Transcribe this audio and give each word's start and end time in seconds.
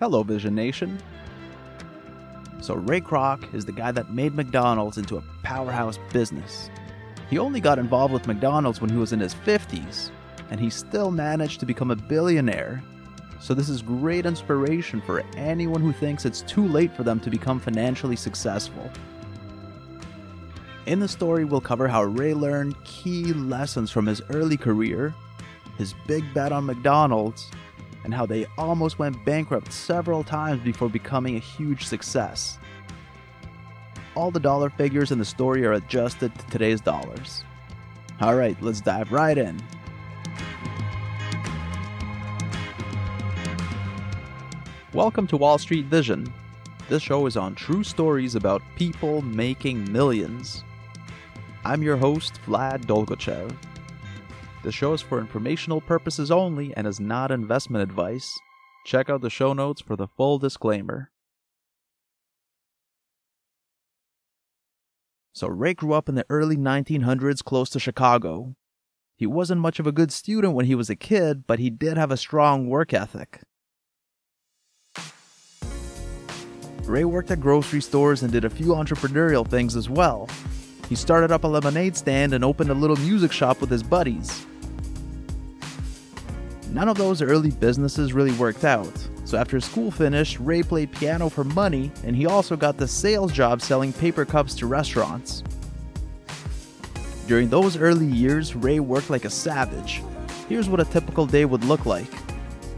Hello, 0.00 0.22
Vision 0.22 0.54
Nation. 0.54 0.98
So, 2.62 2.74
Ray 2.74 3.02
Kroc 3.02 3.52
is 3.52 3.66
the 3.66 3.72
guy 3.72 3.92
that 3.92 4.14
made 4.14 4.34
McDonald's 4.34 4.96
into 4.96 5.18
a 5.18 5.22
powerhouse 5.42 5.98
business. 6.10 6.70
He 7.28 7.36
only 7.36 7.60
got 7.60 7.78
involved 7.78 8.14
with 8.14 8.26
McDonald's 8.26 8.80
when 8.80 8.88
he 8.88 8.96
was 8.96 9.12
in 9.12 9.20
his 9.20 9.34
50s, 9.34 10.08
and 10.50 10.58
he 10.58 10.70
still 10.70 11.10
managed 11.10 11.60
to 11.60 11.66
become 11.66 11.90
a 11.90 11.96
billionaire. 11.96 12.82
So, 13.40 13.52
this 13.52 13.68
is 13.68 13.82
great 13.82 14.24
inspiration 14.24 15.02
for 15.02 15.22
anyone 15.36 15.82
who 15.82 15.92
thinks 15.92 16.24
it's 16.24 16.40
too 16.40 16.66
late 16.66 16.96
for 16.96 17.02
them 17.02 17.20
to 17.20 17.28
become 17.28 17.60
financially 17.60 18.16
successful. 18.16 18.90
In 20.86 20.98
the 20.98 21.08
story, 21.08 21.44
we'll 21.44 21.60
cover 21.60 21.88
how 21.88 22.04
Ray 22.04 22.32
learned 22.32 22.82
key 22.84 23.34
lessons 23.34 23.90
from 23.90 24.06
his 24.06 24.22
early 24.30 24.56
career, 24.56 25.14
his 25.76 25.94
big 26.06 26.24
bet 26.32 26.52
on 26.52 26.64
McDonald's, 26.64 27.50
and 28.04 28.14
how 28.14 28.26
they 28.26 28.46
almost 28.56 28.98
went 28.98 29.24
bankrupt 29.24 29.72
several 29.72 30.24
times 30.24 30.62
before 30.62 30.88
becoming 30.88 31.36
a 31.36 31.40
huge 31.40 31.84
success. 31.84 32.58
All 34.14 34.30
the 34.30 34.40
dollar 34.40 34.70
figures 34.70 35.12
in 35.12 35.18
the 35.18 35.24
story 35.24 35.64
are 35.64 35.74
adjusted 35.74 36.34
to 36.36 36.46
today's 36.46 36.80
dollars. 36.80 37.44
Alright, 38.20 38.60
let's 38.60 38.80
dive 38.80 39.12
right 39.12 39.38
in. 39.38 39.62
Welcome 44.92 45.26
to 45.28 45.36
Wall 45.36 45.58
Street 45.58 45.86
Vision. 45.86 46.32
This 46.88 47.02
show 47.02 47.26
is 47.26 47.36
on 47.36 47.54
true 47.54 47.84
stories 47.84 48.34
about 48.34 48.62
people 48.74 49.22
making 49.22 49.92
millions. 49.92 50.64
I'm 51.64 51.82
your 51.82 51.96
host, 51.96 52.40
Vlad 52.46 52.86
Dolgochev. 52.86 53.54
The 54.62 54.72
show 54.72 54.92
is 54.92 55.00
for 55.00 55.18
informational 55.18 55.80
purposes 55.80 56.30
only 56.30 56.74
and 56.76 56.86
is 56.86 57.00
not 57.00 57.30
investment 57.30 57.82
advice. 57.82 58.38
Check 58.84 59.08
out 59.08 59.22
the 59.22 59.30
show 59.30 59.54
notes 59.54 59.80
for 59.80 59.96
the 59.96 60.06
full 60.06 60.38
disclaimer. 60.38 61.10
So, 65.32 65.48
Ray 65.48 65.72
grew 65.72 65.94
up 65.94 66.10
in 66.10 66.14
the 66.14 66.26
early 66.28 66.58
1900s 66.58 67.42
close 67.42 67.70
to 67.70 67.80
Chicago. 67.80 68.54
He 69.16 69.26
wasn't 69.26 69.62
much 69.62 69.78
of 69.78 69.86
a 69.86 69.92
good 69.92 70.12
student 70.12 70.54
when 70.54 70.66
he 70.66 70.74
was 70.74 70.90
a 70.90 70.96
kid, 70.96 71.46
but 71.46 71.58
he 71.58 71.70
did 71.70 71.96
have 71.96 72.10
a 72.10 72.16
strong 72.18 72.68
work 72.68 72.92
ethic. 72.92 73.40
Ray 76.84 77.04
worked 77.04 77.30
at 77.30 77.40
grocery 77.40 77.80
stores 77.80 78.22
and 78.22 78.32
did 78.32 78.44
a 78.44 78.50
few 78.50 78.68
entrepreneurial 78.68 79.46
things 79.46 79.76
as 79.76 79.88
well. 79.88 80.28
He 80.90 80.96
started 80.96 81.30
up 81.30 81.44
a 81.44 81.46
lemonade 81.46 81.96
stand 81.96 82.34
and 82.34 82.44
opened 82.44 82.68
a 82.68 82.74
little 82.74 82.96
music 82.96 83.30
shop 83.30 83.60
with 83.60 83.70
his 83.70 83.80
buddies. 83.84 84.44
None 86.72 86.88
of 86.88 86.98
those 86.98 87.22
early 87.22 87.52
businesses 87.52 88.12
really 88.12 88.32
worked 88.32 88.64
out, 88.64 88.92
so 89.24 89.38
after 89.38 89.60
school 89.60 89.92
finished, 89.92 90.40
Ray 90.40 90.64
played 90.64 90.90
piano 90.90 91.28
for 91.28 91.44
money 91.44 91.92
and 92.02 92.16
he 92.16 92.26
also 92.26 92.56
got 92.56 92.76
the 92.76 92.88
sales 92.88 93.30
job 93.30 93.62
selling 93.62 93.92
paper 93.92 94.24
cups 94.24 94.56
to 94.56 94.66
restaurants. 94.66 95.44
During 97.28 97.48
those 97.48 97.76
early 97.76 98.06
years, 98.06 98.56
Ray 98.56 98.80
worked 98.80 99.10
like 99.10 99.24
a 99.24 99.30
savage. 99.30 100.02
Here's 100.48 100.68
what 100.68 100.80
a 100.80 100.84
typical 100.84 101.24
day 101.24 101.44
would 101.44 101.62
look 101.62 101.86
like. 101.86 102.12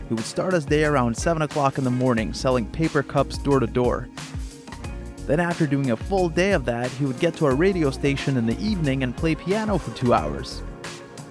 He 0.09 0.15
would 0.15 0.27
start 0.27 0.53
his 0.53 0.67
day 0.67 0.85
around 0.85 1.17
7 1.17 1.41
o'clock 1.41 1.79
in 1.79 1.85
the 1.85 1.91
morning 1.91 2.35
selling 2.35 2.67
paper 2.67 3.03
cups 3.03 3.39
door 3.39 3.59
to 3.59 3.67
door. 3.67 4.11
Then, 5.33 5.41
after 5.41 5.67
doing 5.67 5.93
a 5.93 5.97
full 5.97 6.29
day 6.29 6.53
of 6.53 6.67
that, 6.67 6.91
he 6.91 7.07
would 7.07 7.19
get 7.19 7.35
to 7.37 7.47
a 7.47 7.55
radio 7.55 7.91
station 7.91 8.37
in 8.37 8.45
the 8.45 8.61
evening 8.63 9.03
and 9.03 9.17
play 9.17 9.35
piano 9.35 9.79
for 9.79 9.91
two 9.97 10.13
hours. 10.13 10.63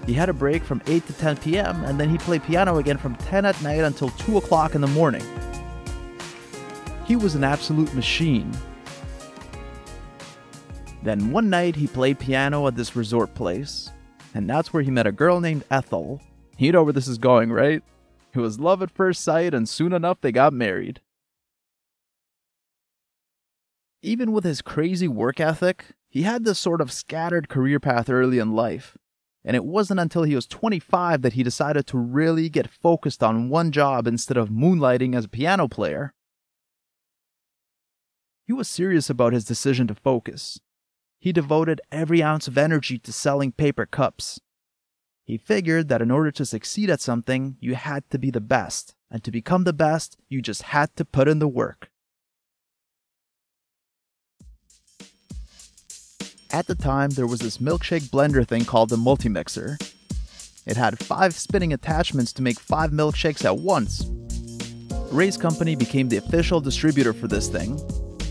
He 0.08 0.14
had 0.14 0.28
a 0.28 0.34
break 0.34 0.64
from 0.64 0.82
8 0.88 1.06
to 1.06 1.14
10 1.14 1.38
p.m., 1.38 1.84
and 1.84 2.00
then 2.00 2.10
he'd 2.10 2.22
play 2.22 2.40
piano 2.40 2.80
again 2.80 2.98
from 2.98 3.16
10 3.18 3.46
at 3.46 3.62
night 3.62 3.84
until 3.84 4.10
2 4.10 4.38
o'clock 4.38 4.74
in 4.74 4.82
the 4.82 4.88
morning. 4.88 5.22
He 7.06 7.16
was 7.16 7.36
an 7.36 7.44
absolute 7.44 7.94
machine. 7.94 8.52
Then 11.04 11.30
one 11.30 11.52
night 11.52 11.76
he 11.76 11.86
played 11.86 12.18
piano 12.18 12.66
at 12.66 12.76
this 12.76 12.96
resort 12.96 13.36
place, 13.36 13.92
and 14.34 14.50
that's 14.50 14.74
where 14.74 14.82
he 14.82 14.90
met 14.90 15.06
a 15.06 15.12
girl 15.12 15.40
named 15.40 15.64
Ethel. 15.70 16.20
You 16.58 16.72
know 16.72 16.82
where 16.82 16.92
this 16.94 17.08
is 17.08 17.20
going, 17.20 17.52
right? 17.52 17.84
It 18.34 18.40
was 18.40 18.60
love 18.60 18.82
at 18.82 18.90
first 18.90 19.24
sight, 19.24 19.54
and 19.54 19.70
soon 19.70 19.94
enough 19.94 20.22
they 20.22 20.32
got 20.32 20.54
married. 20.54 21.02
Even 24.02 24.32
with 24.32 24.44
his 24.44 24.62
crazy 24.62 25.08
work 25.08 25.40
ethic, 25.40 25.86
he 26.10 26.24
had 26.24 26.44
this 26.44 26.60
sort 26.60 26.82
of 26.82 26.92
scattered 26.92 27.50
career 27.50 27.80
path 27.80 28.10
early 28.10 28.40
in 28.40 28.54
life. 28.54 28.98
And 29.44 29.56
it 29.56 29.66
wasn't 29.66 30.00
until 30.00 30.24
he 30.24 30.36
was 30.36 30.46
25 30.48 31.22
that 31.22 31.34
he 31.34 31.44
decided 31.44 31.88
to 31.88 31.98
really 31.98 32.50
get 32.50 32.70
focused 32.70 33.24
on 33.24 33.50
one 33.50 33.72
job 33.72 34.08
instead 34.08 34.38
of 34.38 34.50
moonlighting 34.50 35.16
as 35.16 35.26
a 35.26 35.30
piano 35.30 35.68
player. 35.68 36.14
He 38.46 38.54
was 38.54 38.68
serious 38.68 39.10
about 39.10 39.34
his 39.34 39.46
decision 39.46 39.88
to 39.88 39.96
focus. 39.96 40.60
He 41.20 41.32
devoted 41.32 41.82
every 41.92 42.24
ounce 42.24 42.48
of 42.48 42.58
energy 42.58 42.98
to 43.00 43.14
selling 43.14 43.52
paper 43.52 43.86
cups. 43.86 44.40
He 45.24 45.38
figured 45.38 45.88
that 45.90 46.02
in 46.02 46.12
order 46.12 46.32
to 46.32 46.46
succeed 46.46 46.90
at 46.90 47.02
something, 47.02 47.58
you 47.60 47.76
had 47.76 48.10
to 48.10 48.18
be 48.18 48.32
the 48.32 48.42
best, 48.42 48.96
and 49.10 49.24
to 49.24 49.32
become 49.32 49.64
the 49.64 49.74
best, 49.74 50.18
you 50.28 50.42
just 50.42 50.64
had 50.64 50.96
to 50.96 51.06
put 51.06 51.28
in 51.28 51.40
the 51.40 51.48
work. 51.48 51.91
At 56.54 56.68
the 56.68 56.76
time, 56.76 57.12
there 57.12 57.28
was 57.28 57.40
this 57.40 57.60
milkshake 57.60 58.10
blender 58.10 58.46
thing 58.46 58.66
called 58.66 58.90
the 58.90 58.98
Multimixer. 58.98 59.80
It 60.66 60.76
had 60.76 61.00
five 61.00 61.34
spinning 61.34 61.72
attachments 61.72 62.34
to 62.34 62.42
make 62.42 62.60
five 62.60 62.92
milkshakes 62.92 63.46
at 63.46 63.58
once. 63.58 64.06
Ray's 65.14 65.38
company 65.38 65.78
became 65.78 66.10
the 66.10 66.18
official 66.18 66.60
distributor 66.60 67.14
for 67.14 67.30
this 67.30 67.48
thing, 67.48 67.80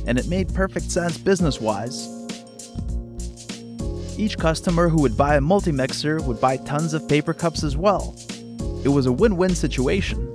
and 0.07 0.19
it 0.19 0.29
made 0.29 0.55
perfect 0.55 0.91
sense 0.91 1.17
business 1.17 1.63
wise. 1.63 2.09
Each 4.19 4.37
customer 4.37 4.91
who 4.91 5.01
would 5.01 5.17
buy 5.17 5.37
a 5.37 5.41
Multimixer 5.41 6.23
would 6.27 6.43
buy 6.43 6.59
tons 6.59 6.93
of 6.93 7.09
paper 7.09 7.33
cups 7.33 7.65
as 7.65 7.75
well. 7.75 8.15
It 8.85 8.91
was 8.91 9.07
a 9.07 9.13
win 9.13 9.39
win 9.39 9.55
situation. 9.55 10.27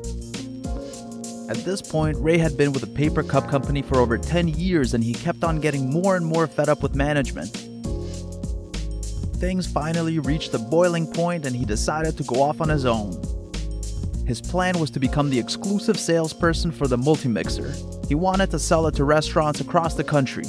At 1.51 1.57
this 1.57 1.83
point, 1.83 2.17
Ray 2.17 2.39
had 2.39 2.57
been 2.57 2.73
with 2.73 2.81
a 2.81 2.87
paper 2.87 3.21
cup 3.21 3.47
company 3.47 3.83
for 3.83 3.99
over 3.99 4.17
10 4.17 4.47
years 4.47 4.95
and 4.95 5.03
he 5.03 5.13
kept 5.13 5.43
on 5.43 5.59
getting 5.59 5.91
more 5.91 6.15
and 6.15 6.25
more 6.25 6.47
fed 6.47 6.67
up 6.67 6.81
with 6.81 6.95
management 6.95 7.74
things 9.35 9.67
finally 9.67 10.19
reached 10.19 10.51
the 10.51 10.59
boiling 10.59 11.05
point 11.05 11.45
and 11.45 11.55
he 11.55 11.65
decided 11.65 12.17
to 12.17 12.23
go 12.23 12.41
off 12.41 12.61
on 12.61 12.69
his 12.69 12.85
own. 12.85 13.11
His 14.25 14.41
plan 14.41 14.79
was 14.79 14.89
to 14.91 14.99
become 14.99 15.29
the 15.29 15.37
exclusive 15.37 15.99
salesperson 15.99 16.71
for 16.71 16.87
the 16.87 16.97
Multimixer. 16.97 18.07
He 18.07 18.15
wanted 18.15 18.49
to 18.51 18.59
sell 18.59 18.87
it 18.87 18.95
to 18.95 19.03
restaurants 19.03 19.61
across 19.61 19.93
the 19.93 20.03
country. 20.03 20.45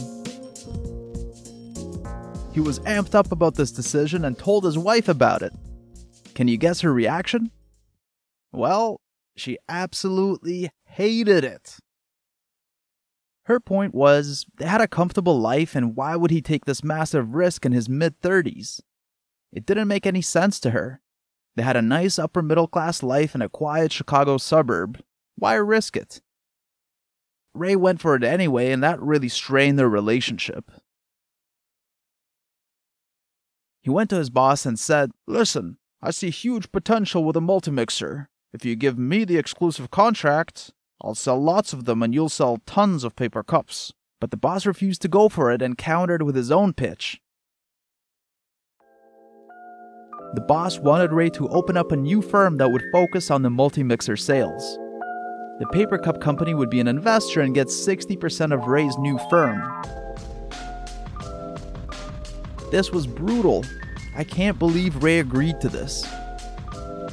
He 2.54 2.60
was 2.60 2.78
amped 2.80 3.14
up 3.14 3.32
about 3.32 3.54
this 3.54 3.70
decision 3.70 4.24
and 4.24 4.38
told 4.38 4.64
his 4.64 4.78
wife 4.78 5.08
about 5.08 5.42
it. 5.42 5.52
Can 6.34 6.48
you 6.48 6.56
guess 6.56 6.80
her 6.80 6.92
reaction? 6.92 7.50
Well, 8.50 9.00
she 9.36 9.58
absolutely 9.68 10.70
hated 10.86 11.44
it. 11.44 11.76
Her 13.46 13.60
point 13.60 13.94
was 13.94 14.44
they 14.56 14.66
had 14.66 14.80
a 14.80 14.88
comfortable 14.88 15.38
life, 15.38 15.76
and 15.76 15.94
why 15.94 16.16
would 16.16 16.32
he 16.32 16.42
take 16.42 16.64
this 16.64 16.82
massive 16.82 17.34
risk 17.34 17.64
in 17.64 17.70
his 17.70 17.88
mid 17.88 18.20
30s? 18.20 18.80
It 19.52 19.64
didn't 19.64 19.86
make 19.86 20.04
any 20.04 20.20
sense 20.20 20.58
to 20.60 20.70
her. 20.70 21.00
They 21.54 21.62
had 21.62 21.76
a 21.76 21.82
nice 21.82 22.18
upper 22.18 22.42
middle 22.42 22.66
class 22.66 23.04
life 23.04 23.36
in 23.36 23.42
a 23.42 23.48
quiet 23.48 23.92
Chicago 23.92 24.36
suburb. 24.36 25.00
Why 25.36 25.54
risk 25.54 25.96
it? 25.96 26.20
Ray 27.54 27.76
went 27.76 28.00
for 28.00 28.16
it 28.16 28.24
anyway, 28.24 28.72
and 28.72 28.82
that 28.82 29.00
really 29.00 29.28
strained 29.28 29.78
their 29.78 29.88
relationship. 29.88 30.70
He 33.80 33.90
went 33.90 34.10
to 34.10 34.16
his 34.16 34.28
boss 34.28 34.66
and 34.66 34.76
said, 34.76 35.12
Listen, 35.28 35.78
I 36.02 36.10
see 36.10 36.30
huge 36.30 36.72
potential 36.72 37.22
with 37.22 37.36
a 37.36 37.40
multimixer. 37.40 38.26
If 38.52 38.64
you 38.64 38.74
give 38.74 38.98
me 38.98 39.24
the 39.24 39.38
exclusive 39.38 39.92
contract, 39.92 40.72
I'll 41.02 41.14
sell 41.14 41.40
lots 41.40 41.72
of 41.72 41.84
them 41.84 42.02
and 42.02 42.14
you'll 42.14 42.28
sell 42.28 42.58
tons 42.66 43.04
of 43.04 43.16
paper 43.16 43.42
cups. 43.42 43.92
But 44.20 44.30
the 44.30 44.36
boss 44.36 44.64
refused 44.64 45.02
to 45.02 45.08
go 45.08 45.28
for 45.28 45.50
it 45.52 45.60
and 45.60 45.76
countered 45.76 46.22
with 46.22 46.36
his 46.36 46.50
own 46.50 46.72
pitch. 46.72 47.20
The 50.34 50.40
boss 50.40 50.78
wanted 50.78 51.12
Ray 51.12 51.30
to 51.30 51.48
open 51.48 51.76
up 51.76 51.92
a 51.92 51.96
new 51.96 52.20
firm 52.20 52.56
that 52.56 52.70
would 52.70 52.82
focus 52.92 53.30
on 53.30 53.42
the 53.42 53.50
multi-mixer 53.50 54.16
sales. 54.16 54.78
The 55.58 55.66
paper 55.72 55.96
cup 55.98 56.20
company 56.20 56.52
would 56.52 56.68
be 56.68 56.80
an 56.80 56.88
investor 56.88 57.40
and 57.40 57.54
get 57.54 57.68
60% 57.68 58.52
of 58.52 58.66
Ray's 58.66 58.98
new 58.98 59.18
firm. 59.30 59.62
This 62.70 62.90
was 62.90 63.06
brutal. 63.06 63.64
I 64.16 64.24
can't 64.24 64.58
believe 64.58 65.02
Ray 65.02 65.20
agreed 65.20 65.60
to 65.60 65.68
this. 65.68 66.06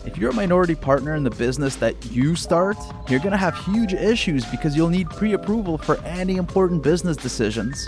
If 0.05 0.17
you're 0.17 0.31
a 0.31 0.33
minority 0.33 0.75
partner 0.75 1.15
in 1.15 1.23
the 1.23 1.29
business 1.29 1.77
that 1.77 2.11
you 2.11 2.35
start, 2.35 2.75
you're 3.09 3.19
going 3.19 3.31
to 3.31 3.37
have 3.37 3.55
huge 3.65 3.93
issues 3.93 4.45
because 4.45 4.75
you'll 4.75 4.89
need 4.89 5.09
pre 5.09 5.33
approval 5.33 5.77
for 5.77 5.97
any 6.03 6.35
important 6.35 6.83
business 6.83 7.15
decisions. 7.15 7.87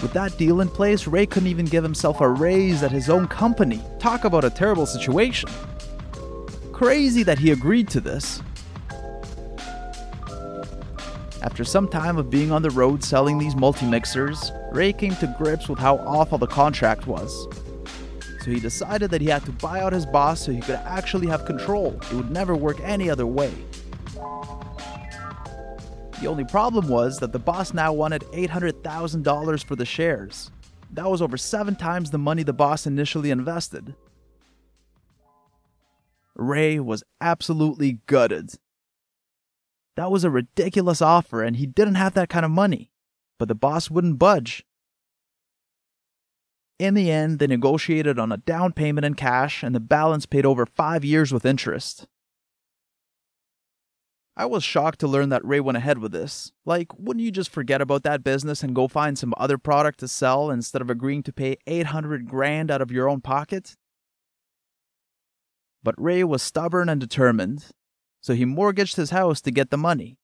With 0.00 0.12
that 0.14 0.36
deal 0.38 0.60
in 0.60 0.68
place, 0.68 1.06
Ray 1.06 1.26
couldn't 1.26 1.48
even 1.48 1.66
give 1.66 1.82
himself 1.82 2.20
a 2.20 2.28
raise 2.28 2.82
at 2.82 2.90
his 2.90 3.10
own 3.10 3.28
company. 3.28 3.82
Talk 3.98 4.24
about 4.24 4.44
a 4.44 4.50
terrible 4.50 4.86
situation. 4.86 5.50
crazy 6.72 7.22
that 7.22 7.38
he 7.38 7.52
agreed 7.52 7.88
to 7.88 8.00
this. 8.00 8.42
After 11.42 11.64
some 11.64 11.86
time 11.86 12.16
of 12.16 12.30
being 12.30 12.50
on 12.50 12.62
the 12.62 12.70
road 12.70 13.04
selling 13.04 13.38
these 13.38 13.54
multi-mixers, 13.54 14.50
Ray 14.72 14.92
came 14.92 15.14
to 15.16 15.34
grips 15.38 15.68
with 15.68 15.78
how 15.78 15.98
awful 15.98 16.38
the 16.38 16.46
contract 16.46 17.06
was. 17.06 17.46
So 18.44 18.50
he 18.50 18.60
decided 18.60 19.10
that 19.10 19.22
he 19.22 19.28
had 19.28 19.42
to 19.46 19.52
buy 19.52 19.80
out 19.80 19.94
his 19.94 20.04
boss 20.04 20.42
so 20.42 20.52
he 20.52 20.60
could 20.60 20.74
actually 20.84 21.28
have 21.28 21.46
control. 21.46 21.98
It 22.10 22.12
would 22.12 22.30
never 22.30 22.54
work 22.54 22.78
any 22.80 23.08
other 23.08 23.26
way. 23.26 23.54
The 26.20 26.26
only 26.26 26.44
problem 26.44 26.88
was 26.88 27.16
that 27.20 27.32
the 27.32 27.38
boss 27.38 27.72
now 27.72 27.94
wanted 27.94 28.20
$800,000 28.34 29.64
for 29.64 29.76
the 29.76 29.86
shares. 29.86 30.50
That 30.90 31.10
was 31.10 31.22
over 31.22 31.38
seven 31.38 31.74
times 31.74 32.10
the 32.10 32.18
money 32.18 32.42
the 32.42 32.52
boss 32.52 32.86
initially 32.86 33.30
invested. 33.30 33.94
Ray 36.36 36.78
was 36.78 37.02
absolutely 37.22 38.00
gutted. 38.04 38.50
That 39.96 40.10
was 40.10 40.22
a 40.22 40.28
ridiculous 40.28 41.00
offer, 41.00 41.42
and 41.42 41.56
he 41.56 41.64
didn't 41.64 41.94
have 41.94 42.12
that 42.12 42.28
kind 42.28 42.44
of 42.44 42.50
money. 42.50 42.90
But 43.38 43.48
the 43.48 43.54
boss 43.54 43.90
wouldn't 43.90 44.18
budge. 44.18 44.66
In 46.84 46.92
the 46.92 47.10
end, 47.10 47.38
they 47.38 47.46
negotiated 47.46 48.18
on 48.18 48.30
a 48.30 48.36
down 48.36 48.74
payment 48.74 49.06
in 49.06 49.14
cash, 49.14 49.62
and 49.62 49.74
the 49.74 49.80
balance 49.80 50.26
paid 50.26 50.44
over 50.44 50.66
five 50.66 51.02
years 51.02 51.32
with 51.32 51.46
interest. 51.46 52.06
I 54.36 54.44
was 54.44 54.62
shocked 54.62 54.98
to 54.98 55.08
learn 55.08 55.30
that 55.30 55.42
Ray 55.46 55.60
went 55.60 55.78
ahead 55.78 55.96
with 55.96 56.12
this. 56.12 56.52
Like, 56.66 56.88
wouldn't 56.98 57.24
you 57.24 57.30
just 57.30 57.48
forget 57.48 57.80
about 57.80 58.02
that 58.02 58.22
business 58.22 58.62
and 58.62 58.74
go 58.74 58.86
find 58.86 59.18
some 59.18 59.32
other 59.38 59.56
product 59.56 59.98
to 60.00 60.08
sell 60.08 60.50
instead 60.50 60.82
of 60.82 60.90
agreeing 60.90 61.22
to 61.22 61.32
pay 61.32 61.56
800 61.66 62.28
grand 62.28 62.70
out 62.70 62.82
of 62.82 62.92
your 62.92 63.08
own 63.08 63.22
pocket? 63.22 63.76
But 65.82 65.94
Ray 65.96 66.22
was 66.22 66.42
stubborn 66.42 66.90
and 66.90 67.00
determined, 67.00 67.68
so 68.20 68.34
he 68.34 68.44
mortgaged 68.44 68.96
his 68.96 69.08
house 69.08 69.40
to 69.40 69.50
get 69.50 69.70
the 69.70 69.78
money. 69.78 70.18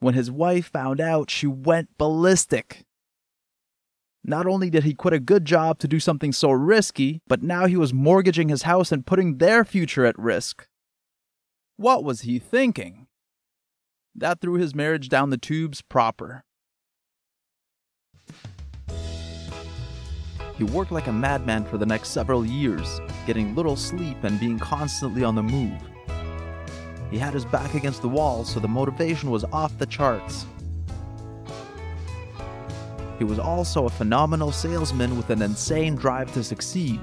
When 0.00 0.14
his 0.14 0.28
wife 0.28 0.66
found 0.66 1.00
out, 1.00 1.30
she 1.30 1.46
went 1.46 1.96
ballistic. 1.98 2.84
Not 4.24 4.46
only 4.46 4.70
did 4.70 4.84
he 4.84 4.94
quit 4.94 5.14
a 5.14 5.20
good 5.20 5.44
job 5.44 5.80
to 5.80 5.88
do 5.88 5.98
something 5.98 6.32
so 6.32 6.50
risky, 6.52 7.20
but 7.26 7.42
now 7.42 7.66
he 7.66 7.76
was 7.76 7.92
mortgaging 7.92 8.48
his 8.50 8.62
house 8.62 8.92
and 8.92 9.04
putting 9.04 9.38
their 9.38 9.64
future 9.64 10.06
at 10.06 10.18
risk. 10.18 10.68
What 11.76 12.04
was 12.04 12.20
he 12.20 12.38
thinking? 12.38 13.08
That 14.14 14.40
threw 14.40 14.54
his 14.54 14.74
marriage 14.74 15.08
down 15.08 15.30
the 15.30 15.38
tubes 15.38 15.82
proper. 15.82 16.44
He 20.56 20.64
worked 20.64 20.92
like 20.92 21.08
a 21.08 21.12
madman 21.12 21.64
for 21.64 21.76
the 21.78 21.86
next 21.86 22.10
several 22.10 22.46
years, 22.46 23.00
getting 23.26 23.56
little 23.56 23.74
sleep 23.74 24.22
and 24.22 24.38
being 24.38 24.58
constantly 24.58 25.24
on 25.24 25.34
the 25.34 25.42
move. 25.42 25.80
He 27.10 27.18
had 27.18 27.34
his 27.34 27.44
back 27.44 27.74
against 27.74 28.02
the 28.02 28.08
wall, 28.08 28.44
so 28.44 28.60
the 28.60 28.68
motivation 28.68 29.30
was 29.30 29.44
off 29.52 29.76
the 29.78 29.86
charts. 29.86 30.46
He 33.18 33.24
was 33.24 33.38
also 33.38 33.86
a 33.86 33.90
phenomenal 33.90 34.52
salesman 34.52 35.16
with 35.16 35.30
an 35.30 35.42
insane 35.42 35.96
drive 35.96 36.32
to 36.34 36.42
succeed. 36.42 37.00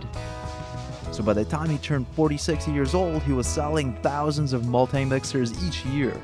So 1.11 1.23
by 1.23 1.33
the 1.33 1.45
time 1.45 1.69
he 1.69 1.77
turned 1.77 2.07
46 2.15 2.67
years 2.67 2.93
old, 2.93 3.23
he 3.23 3.33
was 3.33 3.47
selling 3.47 3.97
thousands 4.01 4.53
of 4.53 4.67
multi 4.67 5.05
mixers 5.05 5.51
each 5.65 5.85
year. 5.85 6.19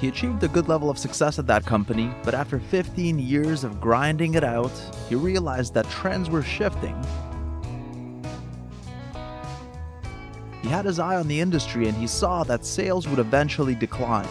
He 0.00 0.08
achieved 0.08 0.42
a 0.44 0.48
good 0.48 0.68
level 0.68 0.90
of 0.90 0.98
success 0.98 1.38
at 1.38 1.46
that 1.48 1.66
company, 1.66 2.14
but 2.22 2.34
after 2.34 2.60
15 2.60 3.18
years 3.18 3.64
of 3.64 3.80
grinding 3.80 4.34
it 4.34 4.44
out, 4.44 4.72
he 5.08 5.16
realized 5.16 5.74
that 5.74 5.88
trends 5.90 6.30
were 6.30 6.42
shifting 6.42 6.96
He 10.62 10.68
had 10.68 10.84
his 10.84 10.98
eye 10.98 11.16
on 11.16 11.28
the 11.28 11.40
industry 11.40 11.88
and 11.88 11.96
he 11.96 12.06
saw 12.06 12.42
that 12.44 12.64
sales 12.64 13.08
would 13.08 13.18
eventually 13.18 13.74
decline. 13.74 14.28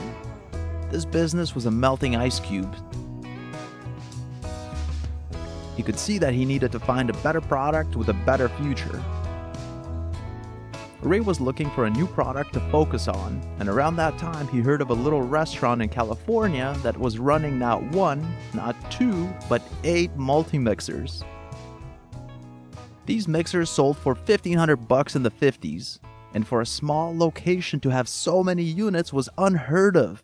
This 0.90 1.04
business 1.04 1.54
was 1.54 1.66
a 1.66 1.72
melting 1.72 2.16
ice 2.16 2.40
cube. 2.40 2.74
He 5.76 5.84
could 5.84 6.00
see 6.00 6.18
that 6.18 6.34
he 6.34 6.46
needed 6.46 6.72
to 6.72 6.80
find 6.80 7.10
a 7.10 7.14
better 7.20 7.42
product 7.42 7.96
with 7.96 8.10
a 8.10 8.14
better 8.14 8.50
future. 8.50 9.04
Ray 11.02 11.20
was 11.20 11.40
looking 11.40 11.70
for 11.72 11.86
a 11.86 11.90
new 11.90 12.08
product 12.08 12.54
to 12.54 12.60
focus 12.72 13.08
on, 13.08 13.42
and 13.60 13.70
around 13.70 13.98
that 13.98 14.18
time 14.18 14.48
he 14.48 14.60
heard 14.60 14.82
of 14.82 14.90
a 14.90 14.94
little 14.94 15.22
restaurant 15.22 15.82
in 15.82 15.90
California 15.90 16.76
that 16.84 16.98
was 16.98 17.20
running 17.20 17.60
not 17.60 17.84
one, 17.92 18.26
not 18.54 18.76
two, 18.90 19.30
but 19.48 19.62
eight 19.84 20.16
multi-mixers. 20.16 21.24
These 23.06 23.28
mixers 23.28 23.70
sold 23.70 23.98
for 23.98 24.14
1500 24.14 24.88
bucks 24.88 25.16
in 25.16 25.24
the 25.24 25.32
50s, 25.32 26.00
and 26.34 26.48
for 26.48 26.62
a 26.62 26.66
small 26.66 27.16
location 27.16 27.80
to 27.82 27.90
have 27.90 28.10
so 28.10 28.44
many 28.44 28.64
units 28.64 29.14
was 29.14 29.30
unheard 29.38 29.96
of. 29.96 30.24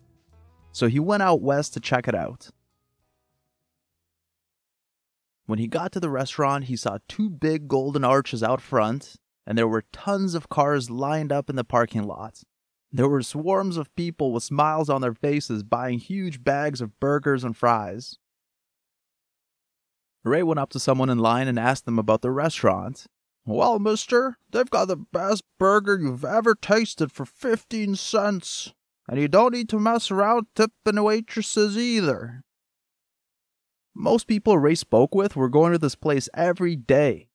So 0.74 0.88
he 0.88 0.98
went 0.98 1.22
out 1.22 1.40
west 1.40 1.72
to 1.74 1.80
check 1.80 2.08
it 2.08 2.16
out. 2.16 2.50
When 5.46 5.60
he 5.60 5.68
got 5.68 5.92
to 5.92 6.00
the 6.00 6.10
restaurant, 6.10 6.64
he 6.64 6.74
saw 6.74 6.98
two 7.06 7.30
big 7.30 7.68
golden 7.68 8.02
arches 8.02 8.42
out 8.42 8.60
front, 8.60 9.14
and 9.46 9.56
there 9.56 9.68
were 9.68 9.84
tons 9.92 10.34
of 10.34 10.48
cars 10.48 10.90
lined 10.90 11.30
up 11.30 11.48
in 11.48 11.54
the 11.54 11.62
parking 11.62 12.02
lot. 12.02 12.42
There 12.90 13.08
were 13.08 13.22
swarms 13.22 13.76
of 13.76 13.94
people 13.94 14.32
with 14.32 14.42
smiles 14.42 14.90
on 14.90 15.00
their 15.00 15.14
faces 15.14 15.62
buying 15.62 16.00
huge 16.00 16.42
bags 16.42 16.80
of 16.80 16.98
burgers 16.98 17.44
and 17.44 17.56
fries. 17.56 18.18
Ray 20.24 20.42
went 20.42 20.58
up 20.58 20.70
to 20.70 20.80
someone 20.80 21.10
in 21.10 21.18
line 21.18 21.46
and 21.46 21.58
asked 21.58 21.84
them 21.84 22.00
about 22.00 22.22
the 22.22 22.32
restaurant, 22.32 23.06
well, 23.46 23.78
mister, 23.78 24.38
they've 24.50 24.70
got 24.70 24.88
the 24.88 24.96
best 24.96 25.44
burger 25.56 26.00
you've 26.00 26.24
ever 26.24 26.56
tasted 26.56 27.12
for 27.12 27.24
15 27.24 27.94
cents. 27.94 28.72
And 29.08 29.20
you 29.20 29.28
don't 29.28 29.52
need 29.52 29.68
to 29.68 29.78
mess 29.78 30.10
around 30.10 30.46
tipping 30.54 31.02
waitresses 31.02 31.76
either. 31.76 32.42
Most 33.94 34.26
people 34.26 34.58
Ray 34.58 34.74
spoke 34.74 35.14
with 35.14 35.36
were 35.36 35.48
going 35.48 35.72
to 35.72 35.78
this 35.78 35.94
place 35.94 36.28
every 36.34 36.74
day. 36.74 37.28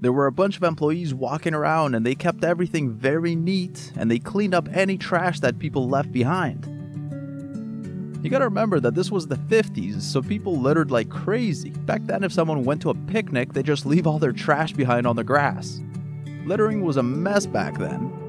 There 0.00 0.12
were 0.12 0.26
a 0.26 0.32
bunch 0.32 0.56
of 0.56 0.62
employees 0.62 1.14
walking 1.14 1.54
around 1.54 1.94
and 1.94 2.04
they 2.04 2.14
kept 2.14 2.44
everything 2.44 2.92
very 2.92 3.34
neat 3.34 3.92
and 3.96 4.10
they 4.10 4.18
cleaned 4.18 4.54
up 4.54 4.68
any 4.72 4.98
trash 4.98 5.40
that 5.40 5.58
people 5.58 5.88
left 5.88 6.12
behind. 6.12 6.66
You 8.22 8.30
gotta 8.30 8.46
remember 8.46 8.80
that 8.80 8.94
this 8.94 9.10
was 9.10 9.26
the 9.26 9.36
50s, 9.36 10.02
so 10.02 10.20
people 10.20 10.58
littered 10.58 10.90
like 10.90 11.08
crazy. 11.08 11.70
Back 11.70 12.02
then, 12.04 12.24
if 12.24 12.32
someone 12.32 12.64
went 12.64 12.82
to 12.82 12.90
a 12.90 12.94
picnic, 12.94 13.52
they 13.52 13.62
just 13.62 13.86
leave 13.86 14.06
all 14.06 14.18
their 14.18 14.32
trash 14.32 14.72
behind 14.72 15.06
on 15.06 15.16
the 15.16 15.22
grass. 15.22 15.80
Littering 16.44 16.84
was 16.84 16.96
a 16.96 17.02
mess 17.02 17.46
back 17.46 17.78
then. 17.78 18.25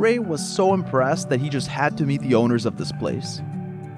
Ray 0.00 0.18
was 0.18 0.40
so 0.42 0.72
impressed 0.72 1.28
that 1.28 1.42
he 1.42 1.50
just 1.50 1.68
had 1.68 1.98
to 1.98 2.06
meet 2.06 2.22
the 2.22 2.34
owners 2.34 2.64
of 2.64 2.78
this 2.78 2.90
place. 2.90 3.42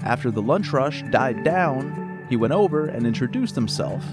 After 0.03 0.33
the 0.33 0.43
lunch 0.43 0.73
rush 0.73 1.05
died 1.13 1.45
down, 1.45 2.27
he 2.29 2.35
went 2.35 2.53
over 2.53 2.87
and 2.87 3.07
introduced 3.07 3.55
himself. 3.55 4.05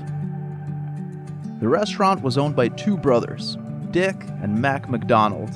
The 1.59 1.67
restaurant 1.67 2.21
was 2.21 2.37
owned 2.37 2.55
by 2.55 2.67
two 2.67 2.95
brothers, 2.95 3.57
Dick 3.89 4.15
and 4.43 4.61
Mac 4.61 4.87
McDonald. 4.87 5.49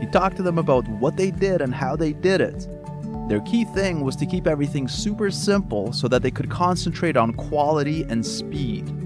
He 0.00 0.06
talked 0.08 0.36
to 0.36 0.42
them 0.42 0.58
about 0.58 0.86
what 0.86 1.16
they 1.16 1.30
did 1.30 1.62
and 1.62 1.74
how 1.74 1.96
they 1.96 2.12
did 2.12 2.42
it. 2.42 2.68
Their 3.30 3.40
key 3.40 3.64
thing 3.64 4.04
was 4.04 4.16
to 4.16 4.26
keep 4.26 4.46
everything 4.46 4.86
super 4.86 5.30
simple 5.30 5.94
so 5.94 6.08
that 6.08 6.20
they 6.20 6.30
could 6.30 6.50
concentrate 6.50 7.16
on 7.16 7.32
quality 7.32 8.02
and 8.10 8.24
speed. 8.24 8.97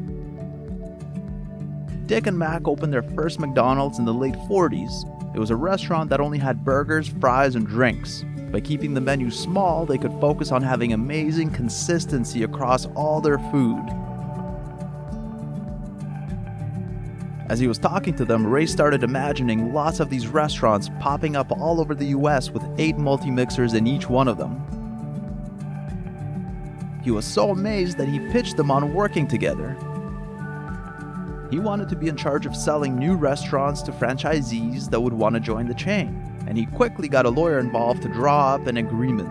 Dick 2.12 2.26
and 2.26 2.38
Mac 2.38 2.68
opened 2.68 2.92
their 2.92 3.02
first 3.02 3.40
McDonald's 3.40 3.98
in 3.98 4.04
the 4.04 4.12
late 4.12 4.34
40s. 4.34 5.34
It 5.34 5.38
was 5.38 5.48
a 5.48 5.56
restaurant 5.56 6.10
that 6.10 6.20
only 6.20 6.36
had 6.36 6.62
burgers, 6.62 7.08
fries, 7.08 7.54
and 7.54 7.66
drinks. 7.66 8.22
By 8.50 8.60
keeping 8.60 8.92
the 8.92 9.00
menu 9.00 9.30
small, 9.30 9.86
they 9.86 9.96
could 9.96 10.12
focus 10.20 10.52
on 10.52 10.60
having 10.60 10.92
amazing 10.92 11.52
consistency 11.52 12.42
across 12.42 12.84
all 12.96 13.22
their 13.22 13.38
food. 13.38 13.82
As 17.48 17.58
he 17.58 17.66
was 17.66 17.78
talking 17.78 18.14
to 18.16 18.26
them, 18.26 18.46
Ray 18.46 18.66
started 18.66 19.04
imagining 19.04 19.72
lots 19.72 19.98
of 19.98 20.10
these 20.10 20.26
restaurants 20.26 20.90
popping 21.00 21.34
up 21.34 21.50
all 21.50 21.80
over 21.80 21.94
the 21.94 22.08
US 22.08 22.50
with 22.50 22.62
eight 22.76 22.98
multi 22.98 23.30
mixers 23.30 23.72
in 23.72 23.86
each 23.86 24.06
one 24.10 24.28
of 24.28 24.36
them. 24.36 24.60
He 27.02 27.10
was 27.10 27.24
so 27.24 27.52
amazed 27.52 27.96
that 27.96 28.08
he 28.08 28.18
pitched 28.18 28.58
them 28.58 28.70
on 28.70 28.92
working 28.92 29.26
together. 29.26 29.78
He 31.52 31.58
wanted 31.58 31.90
to 31.90 31.96
be 31.96 32.08
in 32.08 32.16
charge 32.16 32.46
of 32.46 32.56
selling 32.56 32.96
new 32.96 33.14
restaurants 33.14 33.82
to 33.82 33.92
franchisees 33.92 34.88
that 34.88 34.98
would 34.98 35.12
want 35.12 35.34
to 35.34 35.40
join 35.40 35.66
the 35.66 35.74
chain, 35.74 36.18
and 36.46 36.56
he 36.56 36.64
quickly 36.64 37.10
got 37.10 37.26
a 37.26 37.28
lawyer 37.28 37.58
involved 37.58 38.00
to 38.04 38.08
draw 38.08 38.54
up 38.54 38.66
an 38.66 38.78
agreement. 38.78 39.28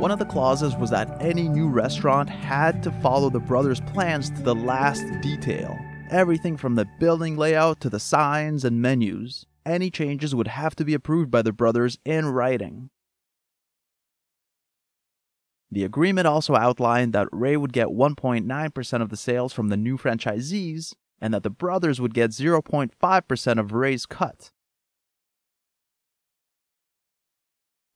One 0.00 0.10
of 0.10 0.18
the 0.18 0.24
clauses 0.24 0.74
was 0.74 0.90
that 0.90 1.22
any 1.22 1.48
new 1.48 1.68
restaurant 1.68 2.28
had 2.28 2.82
to 2.82 2.90
follow 2.90 3.30
the 3.30 3.38
brothers' 3.38 3.80
plans 3.82 4.30
to 4.30 4.42
the 4.42 4.56
last 4.56 5.04
detail. 5.22 5.78
Everything 6.10 6.56
from 6.56 6.74
the 6.74 6.88
building 6.98 7.36
layout 7.36 7.78
to 7.82 7.88
the 7.88 8.00
signs 8.00 8.64
and 8.64 8.82
menus. 8.82 9.46
Any 9.64 9.92
changes 9.92 10.34
would 10.34 10.48
have 10.48 10.74
to 10.74 10.84
be 10.84 10.92
approved 10.92 11.30
by 11.30 11.42
the 11.42 11.52
brothers 11.52 11.98
in 12.04 12.26
writing. 12.26 12.90
The 15.74 15.82
agreement 15.82 16.28
also 16.28 16.54
outlined 16.54 17.12
that 17.14 17.26
Ray 17.32 17.56
would 17.56 17.72
get 17.72 17.88
1.9% 17.88 19.02
of 19.02 19.08
the 19.08 19.16
sales 19.16 19.52
from 19.52 19.70
the 19.70 19.76
new 19.76 19.98
franchisees 19.98 20.94
and 21.20 21.34
that 21.34 21.42
the 21.42 21.50
brothers 21.50 22.00
would 22.00 22.14
get 22.14 22.30
0.5% 22.30 23.58
of 23.58 23.72
Ray's 23.72 24.06
cut. 24.06 24.52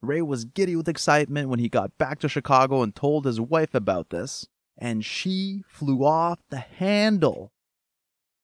Ray 0.02 0.23
was 0.23 0.44
giddy 0.44 0.75
with 0.75 0.88
excitement 0.88 1.50
when 1.50 1.61
he 1.61 1.68
got 1.68 1.97
back 1.99 2.18
to 2.18 2.28
Chicago 2.28 2.82
and 2.82 2.97
told 2.97 3.25
his 3.25 3.40
wife 3.40 3.76
about 3.76 4.11
this, 4.11 4.49
and 4.76 5.04
she 5.04 5.62
flew 5.68 6.04
off 6.04 6.40
the 6.50 6.58
handle. 6.58 7.52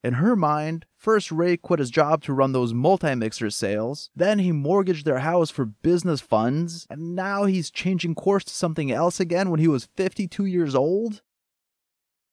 In 0.05 0.15
her 0.15 0.37
mind, 0.37 0.85
first 0.99 1.33
Ray 1.33 1.57
quit 1.57 1.81
his 1.81 1.89
job 1.89 2.23
to 2.25 2.35
run 2.35 2.53
those 2.53 2.75
multi-mixer 2.75 3.49
sales, 3.49 4.11
then 4.15 4.39
he 4.39 4.53
mortgaged 4.53 5.07
their 5.07 5.21
house 5.21 5.49
for 5.51 5.65
business 5.65 6.21
funds, 6.21 6.87
and 6.91 7.17
now 7.17 7.45
he's 7.45 7.71
changing 7.71 8.15
course 8.15 8.45
to 8.45 8.53
something 8.53 8.93
else 8.93 9.19
again 9.19 9.49
when 9.49 9.61
he 9.61 9.67
was 9.67 9.89
52 9.97 10.45
years 10.45 10.75
old? 10.75 11.23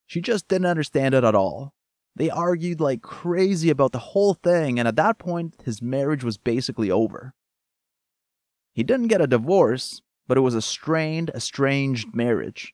She 0.06 0.20
just 0.20 0.50
didn't 0.50 0.66
understand 0.66 1.16
it 1.16 1.24
at 1.24 1.34
all. 1.34 1.74
They 2.14 2.30
argued 2.30 2.82
like 2.82 3.02
crazy 3.02 3.70
about 3.70 3.94
the 3.94 4.00
whole 4.00 4.34
thing, 4.34 4.78
and 4.78 4.86
at 4.86 4.98
that 4.98 5.18
point, 5.18 5.56
his 5.64 5.82
marriage 5.82 6.26
was 6.26 6.38
basically 6.38 6.92
over. 6.92 7.34
He 8.74 8.84
didn't 8.84 9.08
get 9.08 9.22
a 9.22 9.28
divorce, 9.28 10.02
but 10.28 10.38
it 10.38 10.42
was 10.42 10.56
a 10.56 10.62
strained, 10.62 11.32
estranged 11.34 12.14
marriage. 12.14 12.74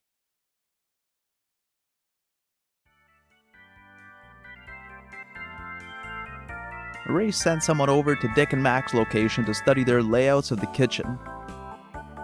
Ray 7.10 7.32
sent 7.32 7.64
someone 7.64 7.90
over 7.90 8.16
to 8.16 8.28
Dick 8.36 8.52
and 8.52 8.62
Mac's 8.62 8.94
location 8.94 9.46
to 9.46 9.54
study 9.54 9.86
their 9.86 10.04
layouts 10.04 10.52
of 10.52 10.60
the 10.60 10.68
kitchen. 10.68 11.18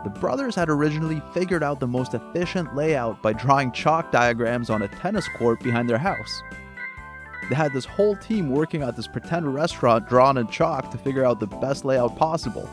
The 0.03 0.09
brothers 0.09 0.55
had 0.55 0.69
originally 0.69 1.21
figured 1.33 1.63
out 1.63 1.79
the 1.79 1.87
most 1.87 2.13
efficient 2.13 2.75
layout 2.75 3.21
by 3.21 3.31
drawing 3.31 3.71
chalk 3.71 4.11
diagrams 4.11 4.69
on 4.69 4.81
a 4.81 4.89
tennis 4.89 5.25
court 5.37 5.61
behind 5.61 5.89
their 5.89 5.97
house. 5.97 6.43
They 7.49 7.55
had 7.55 7.71
this 7.71 7.85
whole 7.85 8.17
team 8.17 8.49
working 8.49 8.81
at 8.81 8.97
this 8.97 9.07
pretend 9.07 9.53
restaurant 9.53 10.09
drawn 10.09 10.37
in 10.37 10.47
chalk 10.47 10.91
to 10.91 10.97
figure 10.97 11.23
out 11.23 11.39
the 11.39 11.47
best 11.47 11.85
layout 11.85 12.17
possible. 12.17 12.69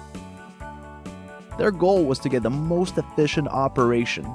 Their 1.59 1.71
goal 1.71 2.05
was 2.05 2.19
to 2.21 2.29
get 2.29 2.43
the 2.43 2.51
most 2.51 2.99
efficient 2.99 3.47
operation. 3.47 4.27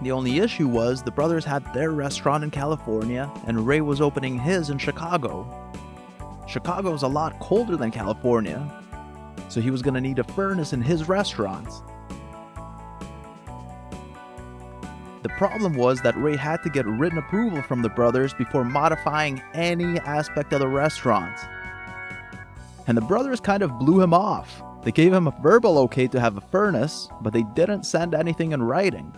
The 0.00 0.12
only 0.12 0.38
issue 0.38 0.68
was 0.68 1.02
the 1.02 1.10
brothers 1.10 1.44
had 1.44 1.74
their 1.74 1.90
restaurant 1.90 2.44
in 2.44 2.50
California 2.50 3.30
and 3.46 3.66
Ray 3.66 3.80
was 3.80 4.00
opening 4.00 4.38
his 4.38 4.70
in 4.70 4.78
Chicago. 4.78 5.46
Chicago 6.46 6.94
is 6.94 7.02
a 7.02 7.08
lot 7.08 7.38
colder 7.40 7.76
than 7.76 7.90
California, 7.90 8.70
so 9.48 9.60
he 9.60 9.70
was 9.70 9.82
going 9.82 9.94
to 9.94 10.00
need 10.00 10.18
a 10.18 10.24
furnace 10.24 10.72
in 10.72 10.80
his 10.80 11.08
restaurant. 11.08 11.68
The 15.22 15.30
problem 15.30 15.74
was 15.74 16.00
that 16.02 16.16
Ray 16.16 16.36
had 16.36 16.62
to 16.62 16.70
get 16.70 16.86
written 16.86 17.18
approval 17.18 17.60
from 17.60 17.82
the 17.82 17.88
brothers 17.88 18.32
before 18.34 18.64
modifying 18.64 19.42
any 19.52 19.98
aspect 20.00 20.52
of 20.52 20.60
the 20.60 20.68
restaurant. 20.68 21.36
And 22.86 22.96
the 22.96 23.02
brothers 23.02 23.40
kind 23.40 23.64
of 23.64 23.78
blew 23.80 24.00
him 24.00 24.14
off. 24.14 24.62
They 24.84 24.92
gave 24.92 25.12
him 25.12 25.26
a 25.26 25.38
verbal 25.42 25.76
okay 25.80 26.06
to 26.06 26.20
have 26.20 26.36
a 26.36 26.40
furnace, 26.40 27.08
but 27.20 27.32
they 27.32 27.42
didn't 27.54 27.84
send 27.84 28.14
anything 28.14 28.52
in 28.52 28.62
writing. 28.62 29.12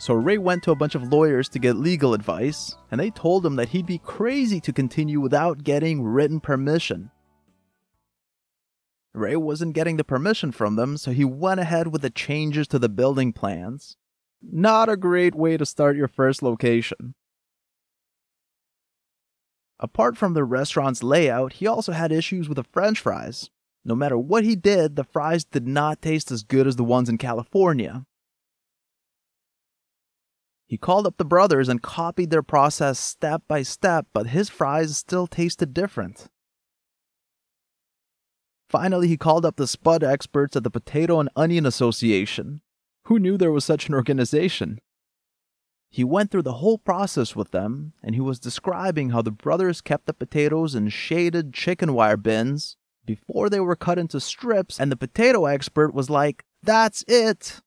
So 0.00 0.14
Ray 0.14 0.38
went 0.38 0.62
to 0.62 0.70
a 0.70 0.76
bunch 0.76 0.94
of 0.94 1.12
lawyers 1.12 1.46
to 1.50 1.58
get 1.58 1.76
legal 1.76 2.14
advice, 2.14 2.74
and 2.90 2.98
they 2.98 3.10
told 3.10 3.44
him 3.44 3.56
that 3.56 3.68
he'd 3.68 3.84
be 3.84 3.98
crazy 3.98 4.58
to 4.60 4.72
continue 4.72 5.20
without 5.20 5.62
getting 5.62 6.02
written 6.02 6.40
permission. 6.40 7.10
Ray 9.12 9.36
wasn't 9.36 9.74
getting 9.74 9.98
the 9.98 10.04
permission 10.04 10.52
from 10.52 10.76
them, 10.76 10.96
so 10.96 11.10
he 11.10 11.26
went 11.26 11.60
ahead 11.60 11.88
with 11.88 12.00
the 12.00 12.08
changes 12.08 12.66
to 12.68 12.78
the 12.78 12.88
building 12.88 13.34
plans. 13.34 13.98
Not 14.40 14.88
a 14.88 14.96
great 14.96 15.34
way 15.34 15.58
to 15.58 15.66
start 15.66 15.98
your 15.98 16.08
first 16.08 16.42
location. 16.42 17.14
Apart 19.78 20.16
from 20.16 20.32
the 20.32 20.44
restaurant's 20.44 21.02
layout, 21.02 21.52
he 21.54 21.66
also 21.66 21.92
had 21.92 22.10
issues 22.10 22.48
with 22.48 22.56
the 22.56 22.64
french 22.64 23.00
fries. 23.00 23.50
No 23.84 23.94
matter 23.94 24.16
what 24.16 24.44
he 24.44 24.56
did, 24.56 24.96
the 24.96 25.04
fries 25.04 25.44
did 25.44 25.68
not 25.68 26.00
taste 26.00 26.30
as 26.30 26.42
good 26.42 26.66
as 26.66 26.76
the 26.76 26.84
ones 26.84 27.10
in 27.10 27.18
California. 27.18 28.06
He 30.70 30.78
called 30.78 31.04
up 31.04 31.16
the 31.16 31.24
brothers 31.24 31.68
and 31.68 31.82
copied 31.82 32.30
their 32.30 32.44
process 32.44 32.96
step 32.96 33.42
by 33.48 33.62
step, 33.62 34.06
but 34.12 34.28
his 34.28 34.48
fries 34.48 34.96
still 34.96 35.26
tasted 35.26 35.74
different. 35.74 36.28
Finally, 38.68 39.08
he 39.08 39.16
called 39.16 39.44
up 39.44 39.56
the 39.56 39.66
Spud 39.66 40.04
experts 40.04 40.54
at 40.54 40.62
the 40.62 40.70
Potato 40.70 41.18
and 41.18 41.28
Onion 41.34 41.66
Association. 41.66 42.60
Who 43.06 43.18
knew 43.18 43.36
there 43.36 43.50
was 43.50 43.64
such 43.64 43.88
an 43.88 43.96
organization? 43.96 44.78
He 45.90 46.04
went 46.04 46.30
through 46.30 46.42
the 46.42 46.62
whole 46.62 46.78
process 46.78 47.34
with 47.34 47.50
them, 47.50 47.94
and 48.00 48.14
he 48.14 48.20
was 48.20 48.38
describing 48.38 49.10
how 49.10 49.22
the 49.22 49.32
brothers 49.32 49.80
kept 49.80 50.06
the 50.06 50.14
potatoes 50.14 50.76
in 50.76 50.90
shaded 50.90 51.52
chicken 51.52 51.94
wire 51.94 52.16
bins 52.16 52.76
before 53.04 53.50
they 53.50 53.58
were 53.58 53.74
cut 53.74 53.98
into 53.98 54.20
strips, 54.20 54.78
and 54.78 54.92
the 54.92 54.96
potato 54.96 55.46
expert 55.46 55.92
was 55.92 56.08
like, 56.08 56.44
That's 56.62 57.04
it! 57.08 57.60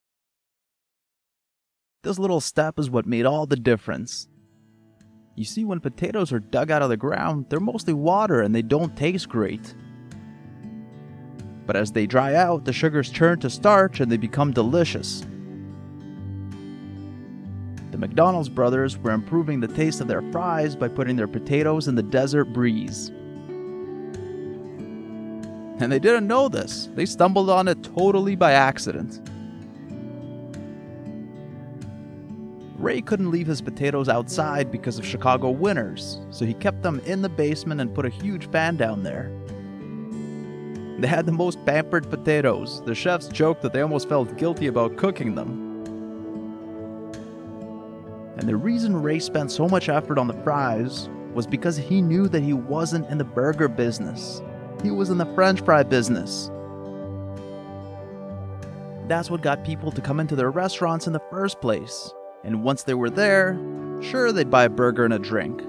This 2.03 2.19
little 2.19 2.41
step 2.41 2.79
is 2.79 2.89
what 2.89 3.05
made 3.05 3.25
all 3.25 3.45
the 3.45 3.55
difference. 3.55 4.27
You 5.35 5.45
see, 5.45 5.63
when 5.63 5.79
potatoes 5.79 6.33
are 6.33 6.39
dug 6.39 6.69
out 6.69 6.81
of 6.81 6.89
the 6.89 6.97
ground, 6.97 7.45
they're 7.47 7.61
mostly 7.61 7.93
water 7.93 8.41
and 8.41 8.53
they 8.53 8.61
don't 8.61 8.95
taste 8.97 9.29
great. 9.29 9.73
But 11.65 11.77
as 11.77 11.93
they 11.93 12.05
dry 12.05 12.35
out, 12.35 12.65
the 12.65 12.73
sugars 12.73 13.09
turn 13.09 13.39
to 13.39 13.49
starch 13.49 14.01
and 14.01 14.11
they 14.11 14.17
become 14.17 14.51
delicious. 14.51 15.21
The 17.91 17.97
McDonald's 17.97 18.49
brothers 18.49 18.97
were 18.97 19.11
improving 19.11 19.61
the 19.61 19.69
taste 19.69 20.01
of 20.01 20.09
their 20.09 20.23
fries 20.33 20.75
by 20.75 20.89
putting 20.89 21.15
their 21.15 21.27
potatoes 21.27 21.87
in 21.87 21.95
the 21.95 22.03
desert 22.03 22.51
breeze. 22.51 23.11
And 25.79 25.89
they 25.89 25.99
didn't 25.99 26.27
know 26.27 26.49
this, 26.49 26.89
they 26.95 27.05
stumbled 27.05 27.49
on 27.49 27.69
it 27.69 27.81
totally 27.81 28.35
by 28.35 28.51
accident. 28.51 29.21
Ray 32.83 32.99
couldn't 32.99 33.31
leave 33.31 33.47
his 33.47 33.61
potatoes 33.61 34.09
outside 34.09 34.69
because 34.69 34.99
of 34.99 35.05
Chicago 35.05 35.49
winters, 35.49 36.19
so 36.31 36.43
he 36.43 36.53
kept 36.53 36.81
them 36.81 36.99
in 37.05 37.21
the 37.21 37.29
basement 37.29 37.79
and 37.79 37.95
put 37.95 38.05
a 38.05 38.09
huge 38.09 38.51
fan 38.51 38.75
down 38.75 39.03
there. 39.03 39.31
They 40.99 41.07
had 41.07 41.25
the 41.25 41.31
most 41.31 41.65
pampered 41.65 42.09
potatoes. 42.09 42.81
The 42.85 42.93
chefs 42.93 43.29
joked 43.29 43.61
that 43.61 43.71
they 43.71 43.79
almost 43.79 44.09
felt 44.09 44.35
guilty 44.37 44.67
about 44.67 44.97
cooking 44.97 45.33
them. 45.33 45.61
And 48.37 48.49
the 48.49 48.57
reason 48.57 49.01
Ray 49.01 49.19
spent 49.19 49.49
so 49.49 49.69
much 49.69 49.87
effort 49.87 50.17
on 50.17 50.27
the 50.27 50.43
fries 50.43 51.07
was 51.33 51.47
because 51.47 51.77
he 51.77 52.01
knew 52.01 52.27
that 52.27 52.43
he 52.43 52.51
wasn't 52.51 53.09
in 53.09 53.17
the 53.17 53.23
burger 53.23 53.69
business. 53.69 54.41
He 54.83 54.91
was 54.91 55.09
in 55.09 55.17
the 55.17 55.33
french 55.35 55.61
fry 55.61 55.83
business. 55.83 56.51
That's 59.07 59.31
what 59.31 59.41
got 59.41 59.63
people 59.63 59.89
to 59.93 60.01
come 60.01 60.19
into 60.19 60.35
their 60.35 60.51
restaurants 60.51 61.07
in 61.07 61.13
the 61.13 61.23
first 61.31 61.61
place. 61.61 62.13
And 62.43 62.63
once 62.63 62.83
they 62.83 62.93
were 62.93 63.09
there, 63.09 63.57
sure, 64.01 64.31
they'd 64.31 64.49
buy 64.49 64.65
a 64.65 64.69
burger 64.69 65.05
and 65.05 65.13
a 65.13 65.19
drink. 65.19 65.61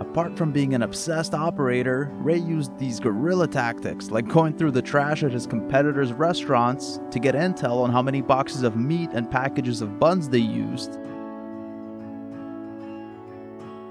Apart 0.00 0.36
from 0.36 0.52
being 0.52 0.74
an 0.74 0.82
obsessed 0.82 1.34
operator, 1.34 2.10
Ray 2.14 2.38
used 2.38 2.76
these 2.78 3.00
guerrilla 3.00 3.46
tactics, 3.48 4.10
like 4.10 4.28
going 4.28 4.56
through 4.56 4.72
the 4.72 4.82
trash 4.82 5.22
at 5.22 5.32
his 5.32 5.46
competitors' 5.46 6.12
restaurants 6.12 7.00
to 7.10 7.18
get 7.18 7.34
intel 7.34 7.82
on 7.82 7.90
how 7.90 8.02
many 8.02 8.20
boxes 8.20 8.64
of 8.64 8.76
meat 8.76 9.10
and 9.12 9.30
packages 9.30 9.80
of 9.80 9.98
buns 9.98 10.28
they 10.28 10.38
used. 10.38 10.98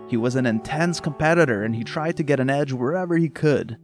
He 0.09 0.17
was 0.17 0.35
an 0.35 0.45
intense 0.45 0.99
competitor 0.99 1.63
and 1.63 1.73
he 1.73 1.83
tried 1.83 2.17
to 2.17 2.23
get 2.23 2.39
an 2.39 2.49
edge 2.49 2.71
wherever 2.73 3.17
he 3.17 3.29
could. 3.29 3.77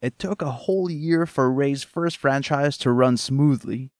It 0.00 0.18
took 0.18 0.42
a 0.42 0.52
whole 0.52 0.90
year 0.90 1.26
for 1.26 1.52
Ray's 1.52 1.82
first 1.82 2.16
franchise 2.16 2.78
to 2.78 2.92
run 2.92 3.16
smoothly. 3.16 3.90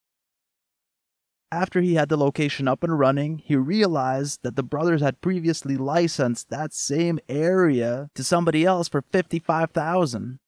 After 1.50 1.80
he 1.80 1.94
had 1.94 2.08
the 2.08 2.16
location 2.16 2.68
up 2.68 2.84
and 2.84 2.98
running, 2.98 3.38
he 3.38 3.56
realized 3.56 4.40
that 4.42 4.54
the 4.54 4.62
brothers 4.62 5.00
had 5.00 5.20
previously 5.20 5.76
licensed 5.76 6.50
that 6.50 6.74
same 6.74 7.18
area 7.28 8.10
to 8.14 8.22
somebody 8.22 8.64
else 8.64 8.86
for 8.88 9.02
55,000. 9.02 10.38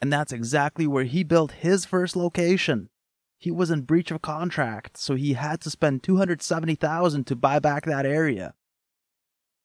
And 0.00 0.12
that's 0.12 0.32
exactly 0.32 0.86
where 0.86 1.04
he 1.04 1.24
built 1.24 1.52
his 1.52 1.84
first 1.84 2.16
location. 2.16 2.88
He 3.36 3.50
was 3.50 3.70
in 3.70 3.82
breach 3.82 4.10
of 4.10 4.22
contract, 4.22 4.96
so 4.96 5.16
he 5.16 5.32
had 5.34 5.60
to 5.62 5.70
spend 5.70 6.02
270,000 6.02 7.26
to 7.26 7.36
buy 7.36 7.58
back 7.58 7.84
that 7.84 8.06
area. 8.06 8.54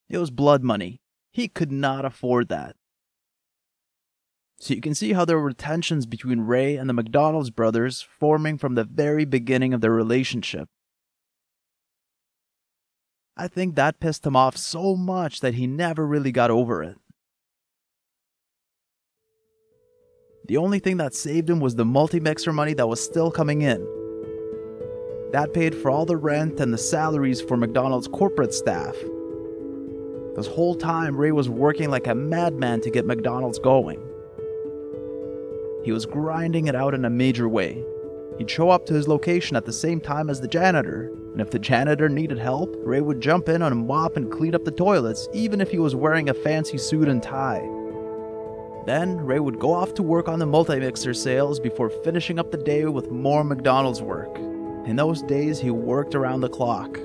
It 0.09 0.17
was 0.17 0.31
blood 0.31 0.63
money. 0.63 1.01
He 1.31 1.47
could 1.47 1.71
not 1.71 2.03
afford 2.03 2.49
that. 2.49 2.75
So 4.65 4.73
you 4.73 4.81
can 4.81 4.95
see 4.95 5.13
how 5.13 5.25
there 5.25 5.39
were 5.39 5.53
tensions 5.53 6.07
between 6.07 6.41
Ray 6.41 6.75
and 6.75 6.89
the 6.89 6.93
McDonald's 6.93 7.51
brothers 7.51 8.01
forming 8.01 8.57
from 8.57 8.73
the 8.73 8.83
very 8.83 9.23
beginning 9.23 9.75
of 9.75 9.81
their 9.81 9.91
relationship. 9.91 10.67
I 13.37 13.47
think 13.47 13.75
that 13.75 13.99
pissed 13.99 14.25
him 14.25 14.35
off 14.35 14.57
so 14.57 14.95
much 14.95 15.41
that 15.41 15.53
he 15.53 15.67
never 15.67 16.07
really 16.07 16.31
got 16.31 16.49
over 16.49 16.81
it. 16.81 16.97
The 20.47 20.57
only 20.57 20.79
thing 20.79 20.97
that 20.97 21.13
saved 21.13 21.47
him 21.47 21.59
was 21.59 21.75
the 21.75 21.85
multi-mixer 21.85 22.51
money 22.51 22.73
that 22.73 22.89
was 22.89 23.03
still 23.03 23.29
coming 23.29 23.61
in. 23.61 23.85
That 25.31 25.53
paid 25.53 25.75
for 25.75 25.91
all 25.91 26.07
the 26.07 26.17
rent 26.17 26.59
and 26.59 26.73
the 26.73 26.79
salaries 26.79 27.39
for 27.39 27.55
McDonald's 27.55 28.07
corporate 28.07 28.51
staff. 28.51 28.95
This 30.35 30.47
whole 30.47 30.73
time, 30.73 31.15
Ray 31.15 31.33
was 31.33 31.49
working 31.49 31.91
like 31.91 32.07
a 32.07 32.15
madman 32.15 32.81
to 32.81 32.89
get 32.89 33.05
McDonald's 33.05 33.59
going. 33.59 34.01
He 35.85 35.91
was 35.91 36.07
grinding 36.07 36.65
it 36.65 36.73
out 36.73 36.95
in 36.95 37.05
a 37.05 37.11
major 37.11 37.47
way. 37.47 37.85
He'd 38.39 38.49
show 38.49 38.71
up 38.71 38.87
to 38.87 38.93
his 38.95 39.07
location 39.07 39.55
at 39.55 39.65
the 39.65 39.71
same 39.71 40.01
time 40.01 40.31
as 40.31 40.41
the 40.41 40.47
janitor, 40.47 41.11
and 41.31 41.39
if 41.39 41.51
the 41.51 41.59
janitor 41.59 42.09
needed 42.09 42.39
help, 42.39 42.75
Ray 42.79 43.01
would 43.01 43.21
jump 43.21 43.49
in 43.49 43.61
on 43.61 43.71
a 43.71 43.75
mop 43.75 44.17
and 44.17 44.31
clean 44.31 44.55
up 44.55 44.65
the 44.65 44.71
toilets, 44.71 45.29
even 45.31 45.61
if 45.61 45.69
he 45.69 45.77
was 45.77 45.95
wearing 45.95 46.29
a 46.29 46.33
fancy 46.33 46.79
suit 46.79 47.07
and 47.07 47.21
tie. 47.21 47.61
Then, 48.87 49.17
Ray 49.17 49.39
would 49.39 49.59
go 49.59 49.73
off 49.73 49.93
to 49.93 50.01
work 50.01 50.27
on 50.27 50.39
the 50.39 50.47
multi-mixer 50.47 51.13
sales 51.13 51.59
before 51.59 51.91
finishing 51.91 52.39
up 52.39 52.49
the 52.49 52.57
day 52.57 52.85
with 52.85 53.11
more 53.11 53.43
McDonald's 53.43 54.01
work. 54.01 54.39
In 54.87 54.95
those 54.95 55.21
days, 55.21 55.59
he 55.59 55.69
worked 55.69 56.15
around 56.15 56.41
the 56.41 56.49
clock. 56.49 56.95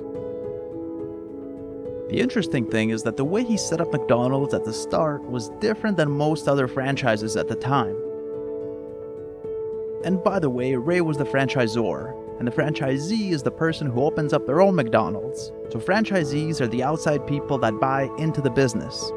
The 2.09 2.19
interesting 2.19 2.65
thing 2.65 2.89
is 2.89 3.03
that 3.03 3.15
the 3.15 3.25
way 3.25 3.43
he 3.43 3.57
set 3.57 3.79
up 3.79 3.93
McDonald's 3.93 4.55
at 4.55 4.63
the 4.63 4.73
start 4.73 5.23
was 5.23 5.49
different 5.59 5.97
than 5.97 6.09
most 6.09 6.47
other 6.47 6.67
franchises 6.67 7.35
at 7.37 7.47
the 7.47 7.55
time. 7.55 7.95
And 10.03 10.23
by 10.23 10.39
the 10.39 10.49
way, 10.49 10.75
Ray 10.75 11.01
was 11.01 11.17
the 11.17 11.25
franchisor, 11.25 12.39
and 12.39 12.47
the 12.47 12.51
franchisee 12.51 13.31
is 13.31 13.43
the 13.43 13.51
person 13.51 13.87
who 13.87 14.01
opens 14.01 14.33
up 14.33 14.47
their 14.47 14.61
own 14.61 14.75
McDonald's. 14.75 15.51
So 15.69 15.79
franchisees 15.79 16.59
are 16.59 16.67
the 16.67 16.81
outside 16.81 17.27
people 17.27 17.59
that 17.59 17.79
buy 17.79 18.09
into 18.17 18.41
the 18.41 18.49
business. 18.49 19.11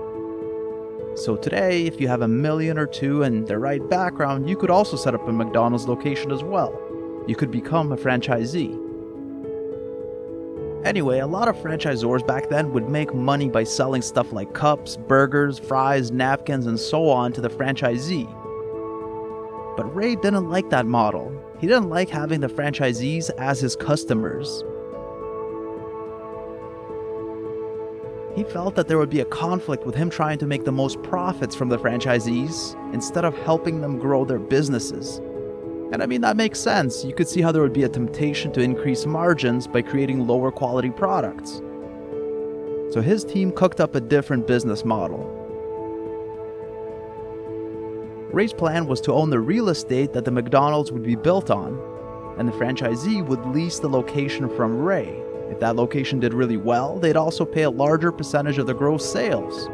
So 1.17 1.37
today, 1.37 1.87
if 1.87 2.01
you 2.01 2.09
have 2.09 2.21
a 2.21 2.29
million 2.29 2.77
or 2.77 2.87
two 2.87 3.23
and 3.23 3.47
the 3.47 3.59
right 3.59 3.89
background, 3.89 4.49
you 4.49 4.57
could 4.57 4.69
also 4.69 4.97
set 4.97 5.15
up 5.15 5.27
a 5.27 5.33
McDonald's 5.33 5.89
location 5.89 6.33
as 6.33 6.43
well. 6.43 6.79
You 7.27 7.35
could 7.35 7.51
become 7.51 7.93
a 7.93 7.97
franchisee. 7.97 8.79
Anyway, 10.85 11.21
a 11.21 11.27
lot 11.27 11.49
of 11.49 11.57
franchisors 11.57 12.27
back 12.27 12.51
then 12.51 12.73
would 12.73 12.91
make 12.91 13.15
money 13.15 13.49
by 13.49 13.65
selling 13.65 14.03
stuff 14.03 14.33
like 14.33 14.53
cups, 14.53 14.99
burgers, 14.99 15.59
fries, 15.59 16.11
napkins, 16.11 16.67
and 16.67 16.79
so 16.79 17.09
on 17.09 17.33
to 17.33 17.41
the 17.41 17.49
franchisee. 17.49 18.29
But 19.77 19.95
Ray 19.95 20.15
didn't 20.15 20.49
like 20.49 20.71
that 20.71 20.87
model. 20.87 21.33
He 21.59 21.67
didn't 21.67 21.89
like 21.89 22.09
having 22.09 22.41
the 22.41 22.49
franchisees 22.49 23.31
as 23.39 23.61
his 23.61 23.75
customers. 23.75 24.63
He 28.37 28.45
felt 28.45 28.75
that 28.75 28.89
there 28.89 28.99
would 28.99 29.11
be 29.11 29.21
a 29.21 29.25
conflict 29.27 29.87
with 29.87 29.95
him 29.95 30.11
trying 30.11 30.39
to 30.39 30.47
make 30.47 30.65
the 30.65 30.73
most 30.73 31.01
profits 31.03 31.55
from 31.55 31.69
the 31.69 31.79
franchisees 31.79 32.75
instead 32.93 33.25
of 33.25 33.37
helping 33.39 33.81
them 33.81 33.99
grow 33.99 34.25
their 34.25 34.41
businesses. 34.41 35.19
And 35.93 36.03
I 36.03 36.07
mean, 36.07 36.21
that 36.23 36.37
makes 36.37 36.59
sense. 36.59 37.05
You 37.05 37.15
could 37.15 37.29
see 37.29 37.41
how 37.41 37.53
there 37.53 37.63
would 37.63 37.73
be 37.73 37.85
a 37.85 37.89
temptation 37.89 38.53
to 38.53 38.61
increase 38.61 39.07
margins 39.07 39.69
by 39.69 39.83
creating 39.83 40.27
lower 40.27 40.51
quality 40.51 40.91
products. 40.91 41.63
So 42.91 43.01
his 43.01 43.25
team 43.25 43.53
cooked 43.53 43.81
up 43.81 43.95
a 43.95 44.01
different 44.01 44.47
business 44.47 44.85
model. 44.85 45.44
Ray's 48.35 48.53
plan 48.53 48.89
was 48.89 49.01
to 49.03 49.13
own 49.13 49.31
the 49.31 49.39
real 49.39 49.69
estate 49.69 50.13
that 50.13 50.25
the 50.25 50.31
McDonald's 50.33 50.91
would 50.91 51.05
be 51.05 51.15
built 51.15 51.53
on, 51.53 51.79
and 52.37 52.49
the 52.49 52.53
franchisee 52.53 53.25
would 53.25 53.47
lease 53.47 53.79
the 53.79 53.89
location 53.89 54.49
from 54.57 54.77
Ray. 54.77 55.23
If 55.51 55.61
that 55.61 55.77
location 55.77 56.19
did 56.19 56.35
really 56.35 56.57
well, 56.57 56.99
they'd 56.99 57.17
also 57.17 57.45
pay 57.45 57.63
a 57.63 57.71
larger 57.71 58.11
percentage 58.11 58.59
of 58.59 58.67
the 58.67 58.75
gross 58.75 59.09
sales. 59.09 59.69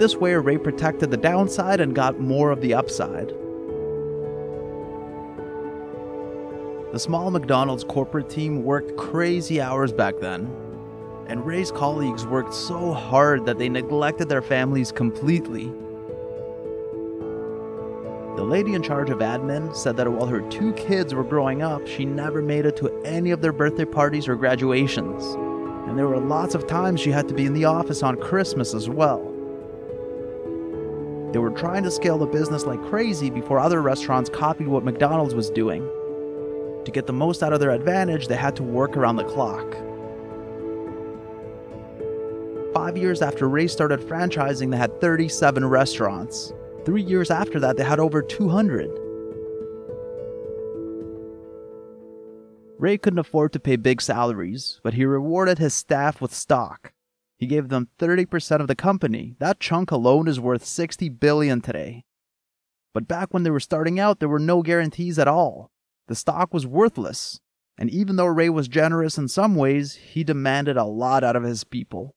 This 0.00 0.16
way, 0.16 0.34
Ray 0.34 0.58
protected 0.58 1.12
the 1.12 1.16
downside 1.16 1.80
and 1.80 1.94
got 1.94 2.18
more 2.18 2.50
of 2.50 2.60
the 2.60 2.74
upside. 2.74 3.28
The 6.92 6.98
small 6.98 7.30
McDonald's 7.30 7.84
corporate 7.84 8.28
team 8.28 8.64
worked 8.64 8.96
crazy 8.96 9.60
hours 9.60 9.92
back 9.92 10.18
then, 10.20 10.50
and 11.28 11.46
Ray's 11.46 11.70
colleagues 11.70 12.26
worked 12.26 12.52
so 12.52 12.92
hard 12.92 13.46
that 13.46 13.58
they 13.58 13.68
neglected 13.68 14.28
their 14.28 14.42
families 14.42 14.90
completely. 14.90 15.72
The 18.38 18.44
lady 18.44 18.74
in 18.74 18.84
charge 18.84 19.10
of 19.10 19.18
admin 19.18 19.74
said 19.74 19.96
that 19.96 20.08
while 20.08 20.28
her 20.28 20.42
two 20.42 20.72
kids 20.74 21.12
were 21.12 21.24
growing 21.24 21.60
up, 21.60 21.88
she 21.88 22.04
never 22.04 22.40
made 22.40 22.66
it 22.66 22.76
to 22.76 22.88
any 23.04 23.32
of 23.32 23.40
their 23.40 23.52
birthday 23.52 23.84
parties 23.84 24.28
or 24.28 24.36
graduations. 24.36 25.24
And 25.88 25.98
there 25.98 26.06
were 26.06 26.20
lots 26.20 26.54
of 26.54 26.68
times 26.68 27.00
she 27.00 27.10
had 27.10 27.26
to 27.26 27.34
be 27.34 27.46
in 27.46 27.52
the 27.52 27.64
office 27.64 28.00
on 28.04 28.16
Christmas 28.16 28.74
as 28.74 28.88
well. 28.88 29.24
They 31.32 31.40
were 31.40 31.50
trying 31.50 31.82
to 31.82 31.90
scale 31.90 32.16
the 32.16 32.26
business 32.26 32.64
like 32.64 32.80
crazy 32.84 33.28
before 33.28 33.58
other 33.58 33.82
restaurants 33.82 34.30
copied 34.30 34.68
what 34.68 34.84
McDonald's 34.84 35.34
was 35.34 35.50
doing. 35.50 35.82
To 36.84 36.92
get 36.92 37.08
the 37.08 37.12
most 37.12 37.42
out 37.42 37.52
of 37.52 37.58
their 37.58 37.72
advantage, 37.72 38.28
they 38.28 38.36
had 38.36 38.54
to 38.54 38.62
work 38.62 38.96
around 38.96 39.16
the 39.16 39.24
clock. 39.24 39.66
Five 42.72 42.96
years 42.96 43.20
after 43.20 43.48
Ray 43.48 43.66
started 43.66 43.98
franchising, 43.98 44.70
they 44.70 44.76
had 44.76 45.00
37 45.00 45.64
restaurants. 45.64 46.52
Three 46.84 47.02
years 47.02 47.30
after 47.30 47.60
that, 47.60 47.76
they 47.76 47.84
had 47.84 48.00
over 48.00 48.22
200. 48.22 48.88
Ray 52.78 52.96
couldn't 52.96 53.18
afford 53.18 53.52
to 53.52 53.60
pay 53.60 53.76
big 53.76 54.00
salaries, 54.00 54.80
but 54.84 54.94
he 54.94 55.04
rewarded 55.04 55.58
his 55.58 55.74
staff 55.74 56.20
with 56.20 56.32
stock. 56.32 56.92
He 57.36 57.46
gave 57.46 57.68
them 57.68 57.88
30% 57.98 58.60
of 58.60 58.68
the 58.68 58.76
company. 58.76 59.34
That 59.38 59.60
chunk 59.60 59.90
alone 59.90 60.28
is 60.28 60.40
worth 60.40 60.64
60 60.64 61.08
billion 61.08 61.60
today. 61.60 62.04
But 62.94 63.08
back 63.08 63.32
when 63.32 63.42
they 63.42 63.50
were 63.50 63.60
starting 63.60 64.00
out, 64.00 64.20
there 64.20 64.28
were 64.28 64.38
no 64.38 64.62
guarantees 64.62 65.18
at 65.18 65.28
all. 65.28 65.70
The 66.06 66.14
stock 66.14 66.54
was 66.54 66.66
worthless. 66.66 67.40
And 67.76 67.90
even 67.90 68.16
though 68.16 68.26
Ray 68.26 68.48
was 68.48 68.66
generous 68.66 69.18
in 69.18 69.28
some 69.28 69.54
ways, 69.54 69.94
he 69.94 70.24
demanded 70.24 70.76
a 70.76 70.84
lot 70.84 71.22
out 71.22 71.36
of 71.36 71.44
his 71.44 71.62
people. 71.64 72.16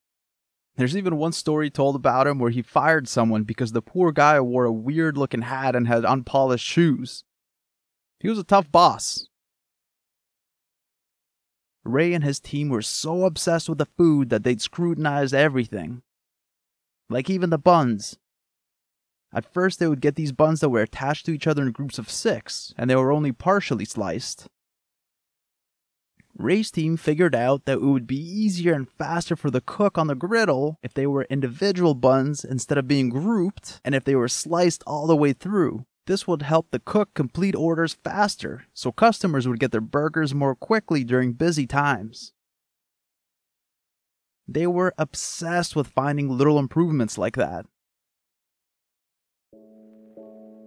There's 0.81 0.97
even 0.97 1.17
one 1.17 1.31
story 1.31 1.69
told 1.69 1.95
about 1.95 2.25
him 2.25 2.39
where 2.39 2.49
he 2.49 2.63
fired 2.63 3.07
someone 3.07 3.43
because 3.43 3.71
the 3.71 3.83
poor 3.83 4.11
guy 4.11 4.41
wore 4.41 4.65
a 4.65 4.71
weird 4.71 5.15
looking 5.15 5.43
hat 5.43 5.75
and 5.75 5.87
had 5.87 6.03
unpolished 6.03 6.65
shoes. 6.65 7.23
He 8.19 8.27
was 8.27 8.39
a 8.39 8.43
tough 8.43 8.71
boss. 8.71 9.27
Ray 11.83 12.15
and 12.15 12.23
his 12.23 12.39
team 12.39 12.69
were 12.69 12.81
so 12.81 13.25
obsessed 13.25 13.69
with 13.69 13.77
the 13.77 13.85
food 13.95 14.31
that 14.31 14.41
they'd 14.41 14.59
scrutinize 14.59 15.35
everything. 15.35 16.01
Like 17.11 17.29
even 17.29 17.51
the 17.51 17.59
buns. 17.59 18.17
At 19.31 19.53
first, 19.53 19.77
they 19.77 19.87
would 19.87 20.01
get 20.01 20.15
these 20.15 20.31
buns 20.31 20.61
that 20.61 20.69
were 20.69 20.81
attached 20.81 21.27
to 21.27 21.31
each 21.31 21.45
other 21.45 21.61
in 21.61 21.73
groups 21.73 21.99
of 21.99 22.09
six, 22.09 22.73
and 22.75 22.89
they 22.89 22.95
were 22.95 23.11
only 23.11 23.31
partially 23.31 23.85
sliced. 23.85 24.47
Ray's 26.41 26.71
team 26.71 26.97
figured 26.97 27.35
out 27.35 27.65
that 27.65 27.77
it 27.77 27.81
would 27.81 28.07
be 28.07 28.19
easier 28.19 28.73
and 28.73 28.89
faster 28.89 29.35
for 29.35 29.51
the 29.51 29.61
cook 29.61 29.97
on 29.97 30.07
the 30.07 30.15
griddle 30.15 30.77
if 30.81 30.93
they 30.93 31.07
were 31.07 31.27
individual 31.29 31.93
buns 31.93 32.43
instead 32.43 32.77
of 32.77 32.87
being 32.87 33.09
grouped 33.09 33.79
and 33.85 33.95
if 33.95 34.03
they 34.03 34.15
were 34.15 34.27
sliced 34.27 34.83
all 34.85 35.07
the 35.07 35.15
way 35.15 35.33
through. 35.33 35.85
This 36.07 36.27
would 36.27 36.41
help 36.41 36.71
the 36.71 36.79
cook 36.79 37.13
complete 37.13 37.55
orders 37.55 37.93
faster, 38.03 38.65
so 38.73 38.91
customers 38.91 39.47
would 39.47 39.59
get 39.59 39.71
their 39.71 39.81
burgers 39.81 40.33
more 40.33 40.55
quickly 40.55 41.03
during 41.03 41.33
busy 41.33 41.67
times. 41.67 42.33
They 44.47 44.67
were 44.67 44.93
obsessed 44.97 45.75
with 45.75 45.87
finding 45.87 46.27
little 46.27 46.59
improvements 46.59 47.17
like 47.17 47.35
that. 47.35 47.65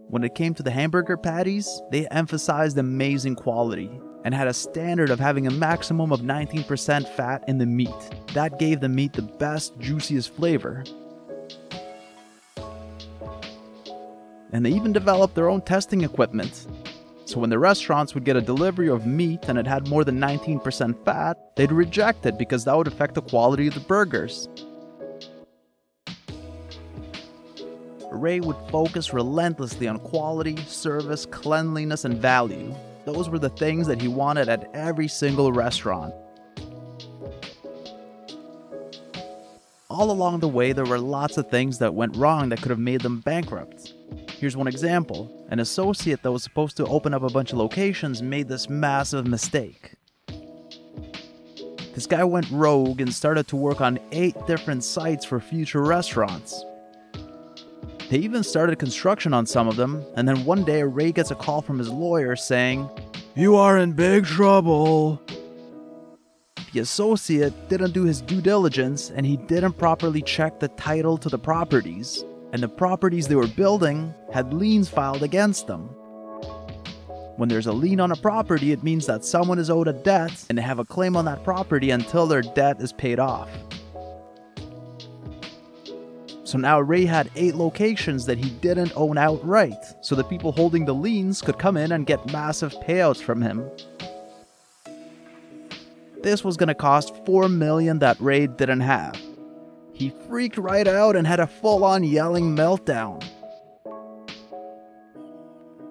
When 0.08 0.22
it 0.22 0.34
came 0.34 0.54
to 0.54 0.62
the 0.62 0.70
hamburger 0.70 1.16
patties, 1.16 1.82
they 1.90 2.06
emphasized 2.08 2.78
amazing 2.78 3.34
quality 3.34 3.90
and 4.24 4.34
had 4.34 4.48
a 4.48 4.54
standard 4.54 5.10
of 5.10 5.20
having 5.20 5.46
a 5.46 5.50
maximum 5.50 6.10
of 6.10 6.20
19% 6.20 7.08
fat 7.14 7.44
in 7.46 7.58
the 7.58 7.66
meat. 7.66 7.90
That 8.32 8.58
gave 8.58 8.80
the 8.80 8.88
meat 8.88 9.12
the 9.12 9.22
best, 9.22 9.78
juiciest 9.78 10.34
flavor. 10.34 10.82
And 14.52 14.64
they 14.64 14.70
even 14.70 14.92
developed 14.92 15.34
their 15.34 15.50
own 15.50 15.60
testing 15.60 16.02
equipment. 16.02 16.66
So 17.26 17.40
when 17.40 17.50
the 17.50 17.58
restaurants 17.58 18.14
would 18.14 18.24
get 18.24 18.36
a 18.36 18.40
delivery 18.40 18.88
of 18.88 19.06
meat 19.06 19.44
and 19.48 19.58
it 19.58 19.66
had 19.66 19.88
more 19.88 20.04
than 20.04 20.18
19% 20.18 21.04
fat, 21.04 21.56
they'd 21.56 21.72
reject 21.72 22.24
it 22.26 22.38
because 22.38 22.64
that 22.64 22.76
would 22.76 22.86
affect 22.86 23.14
the 23.14 23.22
quality 23.22 23.66
of 23.66 23.74
the 23.74 23.80
burgers. 23.80 24.48
Ray 28.10 28.40
would 28.40 28.56
focus 28.70 29.12
relentlessly 29.12 29.88
on 29.88 29.98
quality, 29.98 30.56
service, 30.66 31.26
cleanliness, 31.26 32.04
and 32.04 32.16
value. 32.16 32.74
Those 33.04 33.28
were 33.28 33.38
the 33.38 33.50
things 33.50 33.86
that 33.86 34.00
he 34.00 34.08
wanted 34.08 34.48
at 34.48 34.70
every 34.74 35.08
single 35.08 35.52
restaurant. 35.52 36.14
All 39.90 40.10
along 40.10 40.40
the 40.40 40.48
way, 40.48 40.72
there 40.72 40.86
were 40.86 40.98
lots 40.98 41.36
of 41.36 41.50
things 41.50 41.78
that 41.78 41.94
went 41.94 42.16
wrong 42.16 42.48
that 42.48 42.62
could 42.62 42.70
have 42.70 42.78
made 42.78 43.02
them 43.02 43.20
bankrupt. 43.20 43.92
Here's 44.38 44.56
one 44.56 44.66
example 44.66 45.30
an 45.50 45.60
associate 45.60 46.22
that 46.22 46.32
was 46.32 46.42
supposed 46.42 46.76
to 46.78 46.86
open 46.86 47.14
up 47.14 47.22
a 47.22 47.28
bunch 47.28 47.52
of 47.52 47.58
locations 47.58 48.22
made 48.22 48.48
this 48.48 48.68
massive 48.68 49.26
mistake. 49.26 49.94
This 51.94 52.06
guy 52.06 52.24
went 52.24 52.50
rogue 52.50 53.00
and 53.00 53.14
started 53.14 53.46
to 53.48 53.56
work 53.56 53.80
on 53.80 54.00
eight 54.10 54.34
different 54.46 54.82
sites 54.82 55.24
for 55.24 55.38
future 55.38 55.82
restaurants. 55.82 56.64
They 58.14 58.20
even 58.20 58.44
started 58.44 58.78
construction 58.78 59.34
on 59.34 59.44
some 59.44 59.66
of 59.66 59.74
them, 59.74 60.06
and 60.14 60.28
then 60.28 60.44
one 60.44 60.62
day 60.62 60.84
Ray 60.84 61.10
gets 61.10 61.32
a 61.32 61.34
call 61.34 61.60
from 61.60 61.80
his 61.80 61.90
lawyer 61.90 62.36
saying, 62.36 62.88
You 63.34 63.56
are 63.56 63.76
in 63.78 63.90
big 63.90 64.24
trouble. 64.24 65.20
The 66.72 66.78
associate 66.78 67.68
didn't 67.68 67.90
do 67.90 68.04
his 68.04 68.20
due 68.20 68.40
diligence 68.40 69.10
and 69.10 69.26
he 69.26 69.36
didn't 69.36 69.72
properly 69.78 70.22
check 70.22 70.60
the 70.60 70.68
title 70.68 71.18
to 71.18 71.28
the 71.28 71.40
properties, 71.40 72.22
and 72.52 72.62
the 72.62 72.68
properties 72.68 73.26
they 73.26 73.34
were 73.34 73.48
building 73.48 74.14
had 74.32 74.54
liens 74.54 74.88
filed 74.88 75.24
against 75.24 75.66
them. 75.66 75.86
When 77.36 77.48
there's 77.48 77.66
a 77.66 77.72
lien 77.72 77.98
on 77.98 78.12
a 78.12 78.16
property, 78.16 78.70
it 78.70 78.84
means 78.84 79.06
that 79.06 79.24
someone 79.24 79.58
is 79.58 79.70
owed 79.70 79.88
a 79.88 79.92
debt 79.92 80.46
and 80.48 80.56
they 80.56 80.62
have 80.62 80.78
a 80.78 80.84
claim 80.84 81.16
on 81.16 81.24
that 81.24 81.42
property 81.42 81.90
until 81.90 82.28
their 82.28 82.42
debt 82.42 82.80
is 82.80 82.92
paid 82.92 83.18
off. 83.18 83.50
So 86.54 86.60
now 86.60 86.78
Ray 86.78 87.04
had 87.04 87.32
eight 87.34 87.56
locations 87.56 88.26
that 88.26 88.38
he 88.38 88.48
didn't 88.48 88.92
own 88.94 89.18
outright, 89.18 89.84
so 90.02 90.14
the 90.14 90.22
people 90.22 90.52
holding 90.52 90.84
the 90.84 90.94
liens 90.94 91.42
could 91.42 91.58
come 91.58 91.76
in 91.76 91.90
and 91.90 92.06
get 92.06 92.32
massive 92.32 92.72
payouts 92.74 93.20
from 93.20 93.42
him. 93.42 93.68
This 96.22 96.44
was 96.44 96.56
gonna 96.56 96.76
cost 96.76 97.12
4 97.26 97.48
million 97.48 97.98
that 97.98 98.20
Ray 98.20 98.46
didn't 98.46 98.82
have. 98.82 99.20
He 99.94 100.12
freaked 100.28 100.56
right 100.56 100.86
out 100.86 101.16
and 101.16 101.26
had 101.26 101.40
a 101.40 101.48
full-on 101.48 102.04
yelling 102.04 102.54
meltdown. 102.54 103.20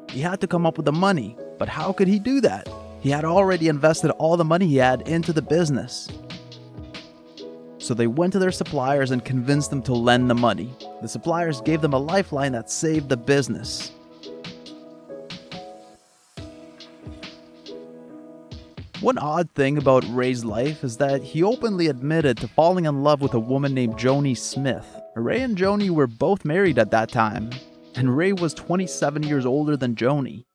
He 0.09 0.21
had 0.21 0.39
to 0.39 0.47
come 0.47 0.65
up 0.65 0.77
with 0.77 0.85
the 0.85 0.93
money, 0.93 1.35
but 1.59 1.67
how 1.67 1.91
could 1.91 2.07
he 2.07 2.19
do 2.19 2.39
that? 2.39 2.69
He 3.01 3.09
had 3.09 3.25
already 3.25 3.67
invested 3.67 4.11
all 4.11 4.37
the 4.37 4.45
money 4.45 4.67
he 4.67 4.77
had 4.77 5.09
into 5.09 5.33
the 5.33 5.41
business. 5.41 6.07
So 7.83 7.93
they 7.93 8.07
went 8.07 8.31
to 8.31 8.39
their 8.39 8.53
suppliers 8.53 9.11
and 9.11 9.25
convinced 9.25 9.69
them 9.69 9.81
to 9.83 9.93
lend 9.93 10.29
the 10.29 10.35
money. 10.35 10.73
The 11.01 11.07
suppliers 11.09 11.59
gave 11.59 11.81
them 11.81 11.91
a 11.91 11.97
lifeline 11.97 12.53
that 12.53 12.71
saved 12.71 13.09
the 13.09 13.17
business. 13.17 13.91
One 19.01 19.17
odd 19.17 19.51
thing 19.51 19.77
about 19.77 20.05
Ray's 20.07 20.45
life 20.45 20.85
is 20.85 20.95
that 20.95 21.23
he 21.23 21.43
openly 21.43 21.87
admitted 21.87 22.37
to 22.37 22.47
falling 22.47 22.85
in 22.85 23.03
love 23.03 23.19
with 23.19 23.33
a 23.33 23.39
woman 23.39 23.73
named 23.73 23.95
Joni 23.95 24.37
Smith. 24.37 24.87
Ray 25.17 25.41
and 25.41 25.57
Joni 25.57 25.89
were 25.89 26.07
both 26.07 26.45
married 26.45 26.79
at 26.79 26.91
that 26.91 27.11
time, 27.11 27.49
and 27.95 28.15
Ray 28.15 28.31
was 28.31 28.53
27 28.53 29.23
years 29.23 29.45
older 29.45 29.75
than 29.75 29.95
Joni. 29.95 30.45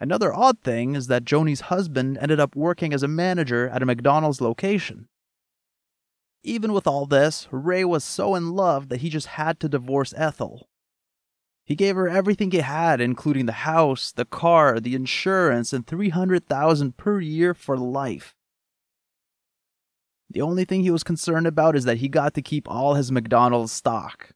Another 0.00 0.32
odd 0.32 0.60
thing 0.60 0.94
is 0.94 1.08
that 1.08 1.24
Joni's 1.24 1.62
husband 1.62 2.18
ended 2.18 2.38
up 2.38 2.54
working 2.54 2.92
as 2.92 3.02
a 3.02 3.08
manager 3.08 3.68
at 3.68 3.82
a 3.82 3.86
McDonald's 3.86 4.40
location. 4.40 5.08
Even 6.44 6.72
with 6.72 6.86
all 6.86 7.04
this, 7.04 7.48
Ray 7.50 7.84
was 7.84 8.04
so 8.04 8.34
in 8.34 8.52
love 8.52 8.88
that 8.88 9.00
he 9.00 9.10
just 9.10 9.26
had 9.26 9.58
to 9.60 9.68
divorce 9.68 10.14
Ethel. 10.16 10.68
He 11.64 11.74
gave 11.74 11.96
her 11.96 12.08
everything 12.08 12.50
he 12.50 12.58
had, 12.58 13.00
including 13.00 13.46
the 13.46 13.52
house, 13.52 14.12
the 14.12 14.24
car, 14.24 14.80
the 14.80 14.94
insurance, 14.94 15.72
and 15.72 15.86
300,000 15.86 16.96
per 16.96 17.20
year 17.20 17.52
for 17.52 17.76
life. 17.76 18.34
The 20.30 20.40
only 20.40 20.64
thing 20.64 20.82
he 20.82 20.90
was 20.90 21.02
concerned 21.02 21.46
about 21.46 21.74
is 21.76 21.84
that 21.84 21.98
he 21.98 22.08
got 22.08 22.34
to 22.34 22.42
keep 22.42 22.70
all 22.70 22.94
his 22.94 23.10
McDonald's 23.10 23.72
stock. 23.72 24.30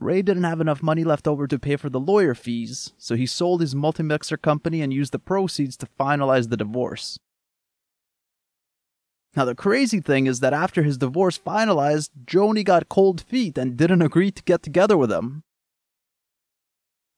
Ray 0.00 0.22
didn't 0.22 0.44
have 0.44 0.62
enough 0.62 0.82
money 0.82 1.04
left 1.04 1.28
over 1.28 1.46
to 1.46 1.58
pay 1.58 1.76
for 1.76 1.90
the 1.90 2.00
lawyer 2.00 2.34
fees, 2.34 2.94
so 2.96 3.14
he 3.14 3.26
sold 3.26 3.60
his 3.60 3.74
multi-mixer 3.74 4.38
company 4.38 4.80
and 4.80 4.94
used 4.94 5.12
the 5.12 5.18
proceeds 5.18 5.76
to 5.76 5.88
finalize 5.98 6.48
the 6.48 6.56
divorce. 6.56 7.18
Now, 9.36 9.44
the 9.44 9.54
crazy 9.54 10.00
thing 10.00 10.26
is 10.26 10.40
that 10.40 10.54
after 10.54 10.82
his 10.82 10.96
divorce 10.96 11.38
finalized, 11.38 12.10
Joni 12.24 12.64
got 12.64 12.88
cold 12.88 13.20
feet 13.20 13.58
and 13.58 13.76
didn't 13.76 14.02
agree 14.02 14.30
to 14.30 14.42
get 14.42 14.62
together 14.62 14.96
with 14.96 15.12
him. 15.12 15.44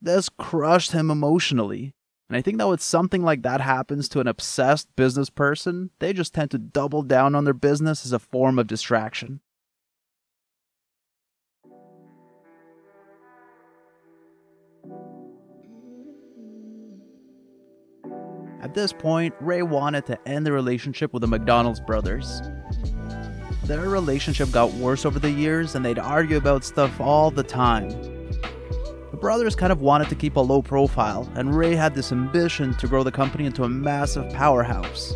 This 0.00 0.28
crushed 0.28 0.90
him 0.90 1.08
emotionally, 1.08 1.94
and 2.28 2.36
I 2.36 2.42
think 2.42 2.58
that 2.58 2.66
when 2.66 2.78
something 2.78 3.22
like 3.22 3.42
that 3.42 3.60
happens 3.60 4.08
to 4.08 4.20
an 4.20 4.26
obsessed 4.26 4.88
business 4.96 5.30
person, 5.30 5.90
they 6.00 6.12
just 6.12 6.34
tend 6.34 6.50
to 6.50 6.58
double 6.58 7.02
down 7.02 7.36
on 7.36 7.44
their 7.44 7.54
business 7.54 8.04
as 8.04 8.12
a 8.12 8.18
form 8.18 8.58
of 8.58 8.66
distraction. 8.66 9.40
At 18.62 18.74
this 18.74 18.92
point, 18.92 19.34
Ray 19.40 19.62
wanted 19.62 20.06
to 20.06 20.28
end 20.28 20.46
the 20.46 20.52
relationship 20.52 21.12
with 21.12 21.22
the 21.22 21.26
McDonald's 21.26 21.80
brothers. 21.80 22.40
Their 23.64 23.88
relationship 23.88 24.52
got 24.52 24.72
worse 24.74 25.04
over 25.04 25.18
the 25.18 25.32
years 25.32 25.74
and 25.74 25.84
they'd 25.84 25.98
argue 25.98 26.36
about 26.36 26.62
stuff 26.62 27.00
all 27.00 27.32
the 27.32 27.42
time. 27.42 27.88
The 29.10 29.18
brothers 29.20 29.56
kind 29.56 29.72
of 29.72 29.80
wanted 29.80 30.08
to 30.10 30.14
keep 30.14 30.36
a 30.36 30.40
low 30.40 30.62
profile, 30.62 31.30
and 31.34 31.56
Ray 31.56 31.74
had 31.74 31.94
this 31.94 32.12
ambition 32.12 32.74
to 32.74 32.86
grow 32.86 33.02
the 33.02 33.10
company 33.10 33.46
into 33.46 33.64
a 33.64 33.68
massive 33.68 34.32
powerhouse. 34.32 35.12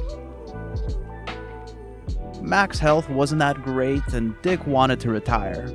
Mac's 2.43 2.81
health 2.81 3.09
wasn't 3.09 3.39
that 3.39 3.63
great, 3.63 4.07
and 4.13 4.35
Dick 4.43 4.67
wanted 4.67 4.99
to 5.01 5.11
retire. 5.11 5.69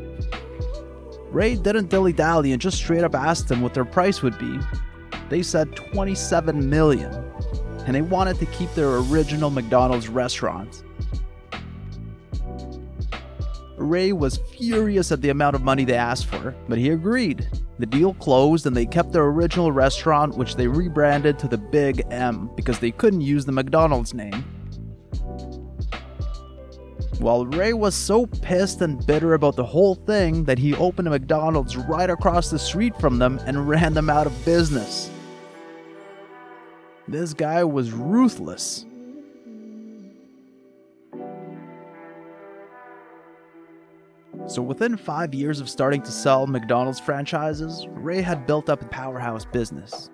Ray 1.30 1.56
didn't 1.56 1.90
dilly 1.90 2.12
dally 2.12 2.52
and 2.52 2.62
just 2.62 2.78
straight 2.78 3.06
up 3.06 3.16
asked 3.16 3.48
them 3.48 3.62
what 3.62 3.74
their 3.74 3.86
price 3.86 4.22
would 4.22 4.38
be. 4.38 4.60
They 5.30 5.42
said 5.42 5.74
27 5.76 6.70
million 6.70 7.32
and 7.86 7.96
they 7.96 8.02
wanted 8.02 8.40
to 8.40 8.46
keep 8.48 8.74
their 8.74 8.98
original 8.98 9.50
McDonald's 9.50 10.08
restaurants. 10.08 10.84
Ray 13.78 14.12
was 14.12 14.38
furious 14.56 15.12
at 15.12 15.22
the 15.22 15.30
amount 15.30 15.56
of 15.56 15.64
money 15.64 15.86
they 15.86 15.96
asked 15.96 16.28
for, 16.28 16.56
but 16.70 16.78
he 16.78 16.90
agreed. 16.90 17.50
The 17.80 17.86
deal 17.88 18.14
closed 18.14 18.68
and 18.68 18.78
they 18.78 18.86
kept 18.86 19.12
their 19.12 19.26
original 19.26 19.72
restaurant, 19.72 20.38
which 20.38 20.56
they 20.56 20.68
rebranded 20.68 21.40
to 21.40 21.48
the 21.48 21.58
Big 21.58 22.04
M 22.12 22.52
because 22.56 22.78
they 22.80 22.92
couldn't 22.92 23.22
use 23.22 23.44
the 23.44 23.52
McDonald's 23.52 24.14
name. 24.14 24.46
Well, 27.20 27.46
Ray 27.46 27.74
was 27.74 27.94
so 27.94 28.26
pissed 28.26 28.82
and 28.82 29.06
bitter 29.06 29.36
about 29.36 29.56
the 29.56 29.64
whole 29.64 29.94
thing 29.94 30.44
that 30.46 30.58
he 30.58 30.76
opened 30.76 31.08
a 31.08 31.12
McDonald's 31.12 31.78
right 31.78 32.10
across 32.10 32.50
the 32.50 32.58
street 32.58 32.96
from 33.00 33.20
them 33.20 33.40
and 33.46 33.68
ran 33.68 33.94
them 33.94 34.10
out 34.10 34.26
of 34.26 34.46
business. 34.46 35.12
This 37.12 37.34
guy 37.34 37.62
was 37.66 37.92
ruthless. 37.92 38.86
So, 44.48 44.62
within 44.62 44.96
five 44.96 45.34
years 45.34 45.60
of 45.60 45.70
starting 45.70 46.02
to 46.04 46.12
sell 46.12 46.48
McDonald's 46.48 47.02
franchises, 47.02 47.86
Ray 47.90 48.22
had 48.22 48.48
built 48.48 48.70
up 48.70 48.82
a 48.82 48.86
powerhouse 48.86 49.44
business. 49.44 50.10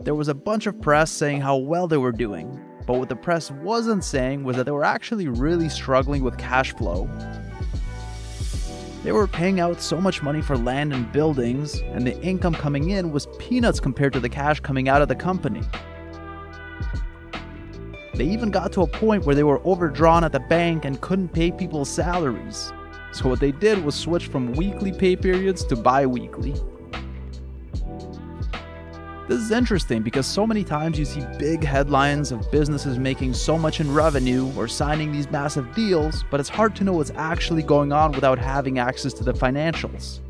There 0.00 0.14
was 0.14 0.28
a 0.28 0.34
bunch 0.34 0.66
of 0.66 0.78
press 0.82 1.10
saying 1.10 1.40
how 1.40 1.56
well 1.56 1.88
they 1.88 1.96
were 1.96 2.12
doing, 2.12 2.60
but 2.86 2.98
what 2.98 3.08
the 3.08 3.16
press 3.16 3.50
wasn't 3.50 4.04
saying 4.04 4.44
was 4.44 4.56
that 4.56 4.66
they 4.66 4.72
were 4.72 4.84
actually 4.84 5.28
really 5.28 5.70
struggling 5.70 6.22
with 6.22 6.36
cash 6.36 6.74
flow 6.74 7.08
they 9.02 9.12
were 9.12 9.26
paying 9.26 9.58
out 9.58 9.80
so 9.80 10.00
much 10.00 10.22
money 10.22 10.40
for 10.40 10.56
land 10.56 10.92
and 10.92 11.10
buildings, 11.10 11.80
and 11.80 12.06
the 12.06 12.20
income 12.20 12.54
coming 12.54 12.90
in 12.90 13.10
was 13.10 13.26
peanuts 13.38 13.80
compared 13.80 14.12
to 14.12 14.20
the 14.20 14.28
cash 14.28 14.60
coming 14.60 14.88
out 14.88 15.02
of 15.02 15.08
the 15.08 15.14
company. 15.14 15.62
They 18.14 18.24
even 18.24 18.50
got 18.50 18.72
to 18.72 18.82
a 18.82 18.86
point 18.86 19.24
where 19.24 19.34
they 19.34 19.42
were 19.42 19.60
overdrawn 19.66 20.22
at 20.22 20.32
the 20.32 20.40
bank 20.40 20.84
and 20.84 21.00
couldn't 21.00 21.30
pay 21.30 21.50
people's 21.50 21.88
salaries. 21.88 22.72
So, 23.12 23.28
what 23.28 23.40
they 23.40 23.52
did 23.52 23.84
was 23.84 23.94
switch 23.94 24.28
from 24.28 24.52
weekly 24.52 24.92
pay 24.92 25.16
periods 25.16 25.64
to 25.64 25.76
bi 25.76 26.06
weekly. 26.06 26.54
This 29.32 29.44
is 29.44 29.50
interesting 29.50 30.02
because 30.02 30.26
so 30.26 30.46
many 30.46 30.62
times 30.62 30.98
you 30.98 31.06
see 31.06 31.24
big 31.38 31.64
headlines 31.64 32.32
of 32.32 32.50
businesses 32.50 32.98
making 32.98 33.32
so 33.32 33.56
much 33.56 33.80
in 33.80 33.90
revenue 33.90 34.52
or 34.58 34.68
signing 34.68 35.10
these 35.10 35.30
massive 35.30 35.74
deals, 35.74 36.22
but 36.30 36.38
it's 36.38 36.50
hard 36.50 36.76
to 36.76 36.84
know 36.84 36.92
what's 36.92 37.12
actually 37.16 37.62
going 37.62 37.92
on 37.92 38.12
without 38.12 38.38
having 38.38 38.78
access 38.78 39.14
to 39.14 39.24
the 39.24 39.32
financials. 39.32 40.20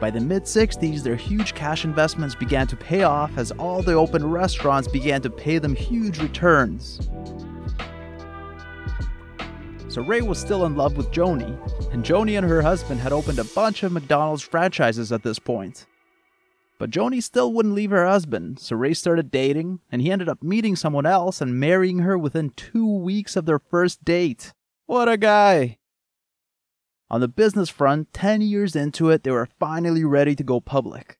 By 0.00 0.10
the 0.10 0.18
mid 0.18 0.42
60s, 0.42 1.04
their 1.04 1.14
huge 1.14 1.54
cash 1.54 1.84
investments 1.84 2.34
began 2.34 2.66
to 2.66 2.74
pay 2.74 3.04
off 3.04 3.30
as 3.38 3.52
all 3.52 3.80
the 3.80 3.92
open 3.92 4.28
restaurants 4.28 4.88
began 4.88 5.22
to 5.22 5.30
pay 5.30 5.58
them 5.58 5.76
huge 5.76 6.18
returns. 6.18 7.08
So 9.88 10.02
Ray 10.02 10.20
was 10.20 10.38
still 10.38 10.66
in 10.66 10.76
love 10.76 10.98
with 10.98 11.10
Joni, 11.10 11.56
and 11.94 12.04
Joni 12.04 12.36
and 12.36 12.46
her 12.46 12.60
husband 12.60 13.00
had 13.00 13.10
opened 13.10 13.38
a 13.38 13.44
bunch 13.44 13.82
of 13.82 13.90
McDonald's 13.90 14.42
franchises 14.42 15.10
at 15.12 15.22
this 15.22 15.38
point. 15.38 15.86
But 16.78 16.90
Joni 16.90 17.22
still 17.22 17.54
wouldn't 17.54 17.74
leave 17.74 17.90
her 17.90 18.06
husband, 18.06 18.60
so 18.60 18.76
Ray 18.76 18.92
started 18.92 19.30
dating, 19.30 19.80
and 19.90 20.02
he 20.02 20.12
ended 20.12 20.28
up 20.28 20.42
meeting 20.42 20.76
someone 20.76 21.06
else 21.06 21.40
and 21.40 21.58
marrying 21.58 22.00
her 22.00 22.18
within 22.18 22.50
two 22.50 22.86
weeks 22.86 23.34
of 23.34 23.46
their 23.46 23.58
first 23.58 24.04
date. 24.04 24.52
What 24.84 25.08
a 25.08 25.16
guy! 25.16 25.78
On 27.10 27.22
the 27.22 27.28
business 27.28 27.70
front, 27.70 28.12
10 28.12 28.42
years 28.42 28.76
into 28.76 29.08
it, 29.08 29.24
they 29.24 29.30
were 29.30 29.48
finally 29.58 30.04
ready 30.04 30.34
to 30.34 30.44
go 30.44 30.60
public. 30.60 31.18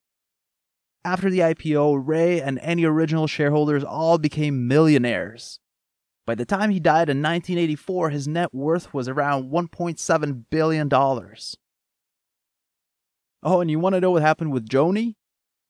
After 1.07 1.31
the 1.31 1.39
IPO, 1.39 2.03
Ray 2.07 2.43
and 2.43 2.59
any 2.59 2.85
original 2.85 3.27
shareholders 3.27 3.83
all 3.83 4.19
became 4.19 4.69
millionaires. 4.69 5.59
By 6.29 6.35
the 6.35 6.45
time 6.45 6.69
he 6.69 6.79
died 6.79 7.09
in 7.09 7.23
1984, 7.23 8.11
his 8.11 8.29
net 8.29 8.53
worth 8.53 8.93
was 8.93 9.09
around 9.09 9.51
$1.7 9.51 10.45
billion. 10.51 10.89
Oh, 13.43 13.61
and 13.63 13.71
you 13.71 13.79
want 13.79 13.95
to 13.95 14.01
know 14.03 14.11
what 14.11 14.21
happened 14.21 14.53
with 14.53 14.69
Joni? 14.69 15.15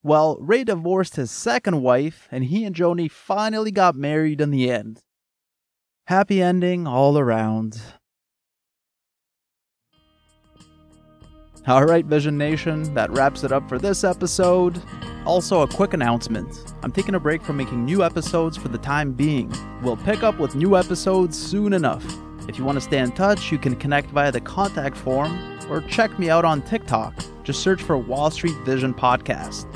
Well, 0.03 0.37
Ray 0.41 0.65
divorced 0.65 1.15
his 1.15 1.31
second 1.31 1.81
wife, 1.81 2.27
and 2.29 2.43
he 2.43 2.65
and 2.65 2.75
Joni 2.75 3.09
finally 3.09 3.71
got 3.71 3.95
married 3.95 4.41
in 4.41 4.51
the 4.51 4.69
end. 4.69 4.99
Happy 6.07 6.41
ending 6.41 6.85
all 6.85 7.17
around. 7.17 7.81
Alright, 11.69 12.07
Vision 12.07 12.35
Nation, 12.35 12.95
that 12.95 13.11
wraps 13.11 13.43
it 13.43 13.51
up 13.51 13.69
for 13.69 13.77
this 13.77 14.03
episode. 14.03 14.81
Also, 15.23 15.61
a 15.61 15.67
quick 15.67 15.93
announcement 15.93 16.73
I'm 16.81 16.91
taking 16.91 17.13
a 17.13 17.19
break 17.19 17.43
from 17.43 17.57
making 17.57 17.85
new 17.85 18.03
episodes 18.03 18.57
for 18.57 18.69
the 18.69 18.79
time 18.79 19.11
being. 19.11 19.53
We'll 19.83 19.97
pick 19.97 20.23
up 20.23 20.39
with 20.39 20.55
new 20.55 20.75
episodes 20.75 21.37
soon 21.37 21.73
enough. 21.73 22.03
If 22.47 22.57
you 22.57 22.63
want 22.63 22.77
to 22.77 22.81
stay 22.81 22.97
in 22.97 23.11
touch, 23.11 23.51
you 23.51 23.59
can 23.59 23.75
connect 23.75 24.09
via 24.09 24.31
the 24.31 24.41
contact 24.41 24.97
form 24.97 25.59
or 25.69 25.81
check 25.81 26.17
me 26.17 26.31
out 26.31 26.43
on 26.43 26.63
TikTok. 26.63 27.13
Just 27.43 27.61
search 27.61 27.83
for 27.83 27.99
Wall 27.99 28.31
Street 28.31 28.57
Vision 28.65 28.91
Podcast. 28.91 29.67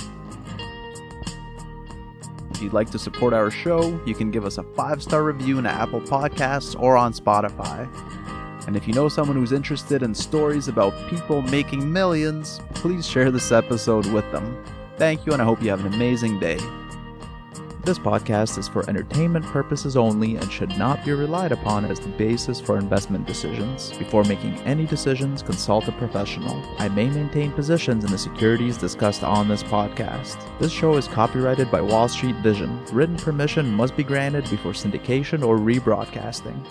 If 2.50 2.62
you'd 2.64 2.74
like 2.74 2.90
to 2.90 2.98
support 2.98 3.36
our 3.36 3.52
show, 3.52 4.02
you 4.08 4.16
can 4.16 4.32
give 4.32 4.46
us 4.46 4.58
a 4.58 4.64
five 4.64 5.04
star 5.04 5.24
review 5.24 5.60
in 5.60 5.68
Apple 5.68 6.02
Podcasts 6.02 6.76
or 6.82 6.98
on 6.98 7.14
Spotify. 7.14 7.88
And 8.68 8.76
if 8.76 8.88
you 8.88 8.94
know 8.94 9.10
someone 9.10 9.38
who's 9.38 9.52
interested 9.52 10.04
in 10.04 10.16
stories 10.16 10.68
about 10.68 11.10
people 11.10 11.42
making 11.42 11.92
millions, 11.92 12.62
please 12.74 13.08
share 13.08 13.32
this 13.32 13.52
episode 13.52 14.06
with 14.08 14.30
them. 14.32 14.64
Thank 14.98 15.26
you, 15.26 15.34
and 15.34 15.42
I 15.42 15.46
hope 15.46 15.62
you 15.62 15.70
have 15.70 15.86
an 15.86 15.94
amazing 15.94 16.40
day. 16.40 16.60
This 17.84 18.00
podcast 18.00 18.58
is 18.58 18.70
for 18.70 18.90
entertainment 18.90 19.44
purposes 19.44 19.98
only 19.98 20.38
and 20.38 20.50
should 20.50 20.78
not 20.78 21.04
be 21.04 21.12
relied 21.12 21.52
upon 21.52 21.84
as 21.84 22.00
the 22.00 22.08
basis 22.08 22.62
for 22.62 22.78
investment 22.78 23.28
decisions. 23.28 23.92
Before 23.98 24.24
making 24.24 24.56
any 24.60 24.86
decisions, 24.86 25.44
consult 25.44 25.90
a 25.90 25.92
professional. 25.92 26.64
I 26.80 26.88
may 26.88 27.10
maintain 27.10 27.52
positions 27.52 28.06
in 28.06 28.12
the 28.12 28.18
securities 28.18 28.78
discussed 28.78 29.22
on 29.22 29.50
this 29.50 29.64
podcast. 29.64 30.38
This 30.60 30.72
show 30.72 30.96
is 30.96 31.10
copyrighted 31.10 31.70
by 31.70 31.82
Wall 31.82 32.08
Street 32.08 32.38
Vision. 32.38 32.82
Written 32.94 33.18
permission 33.18 33.70
must 33.74 33.98
be 33.98 34.04
granted 34.06 34.50
before 34.50 34.72
syndication 34.72 35.46
or 35.46 35.58
rebroadcasting. 35.58 36.66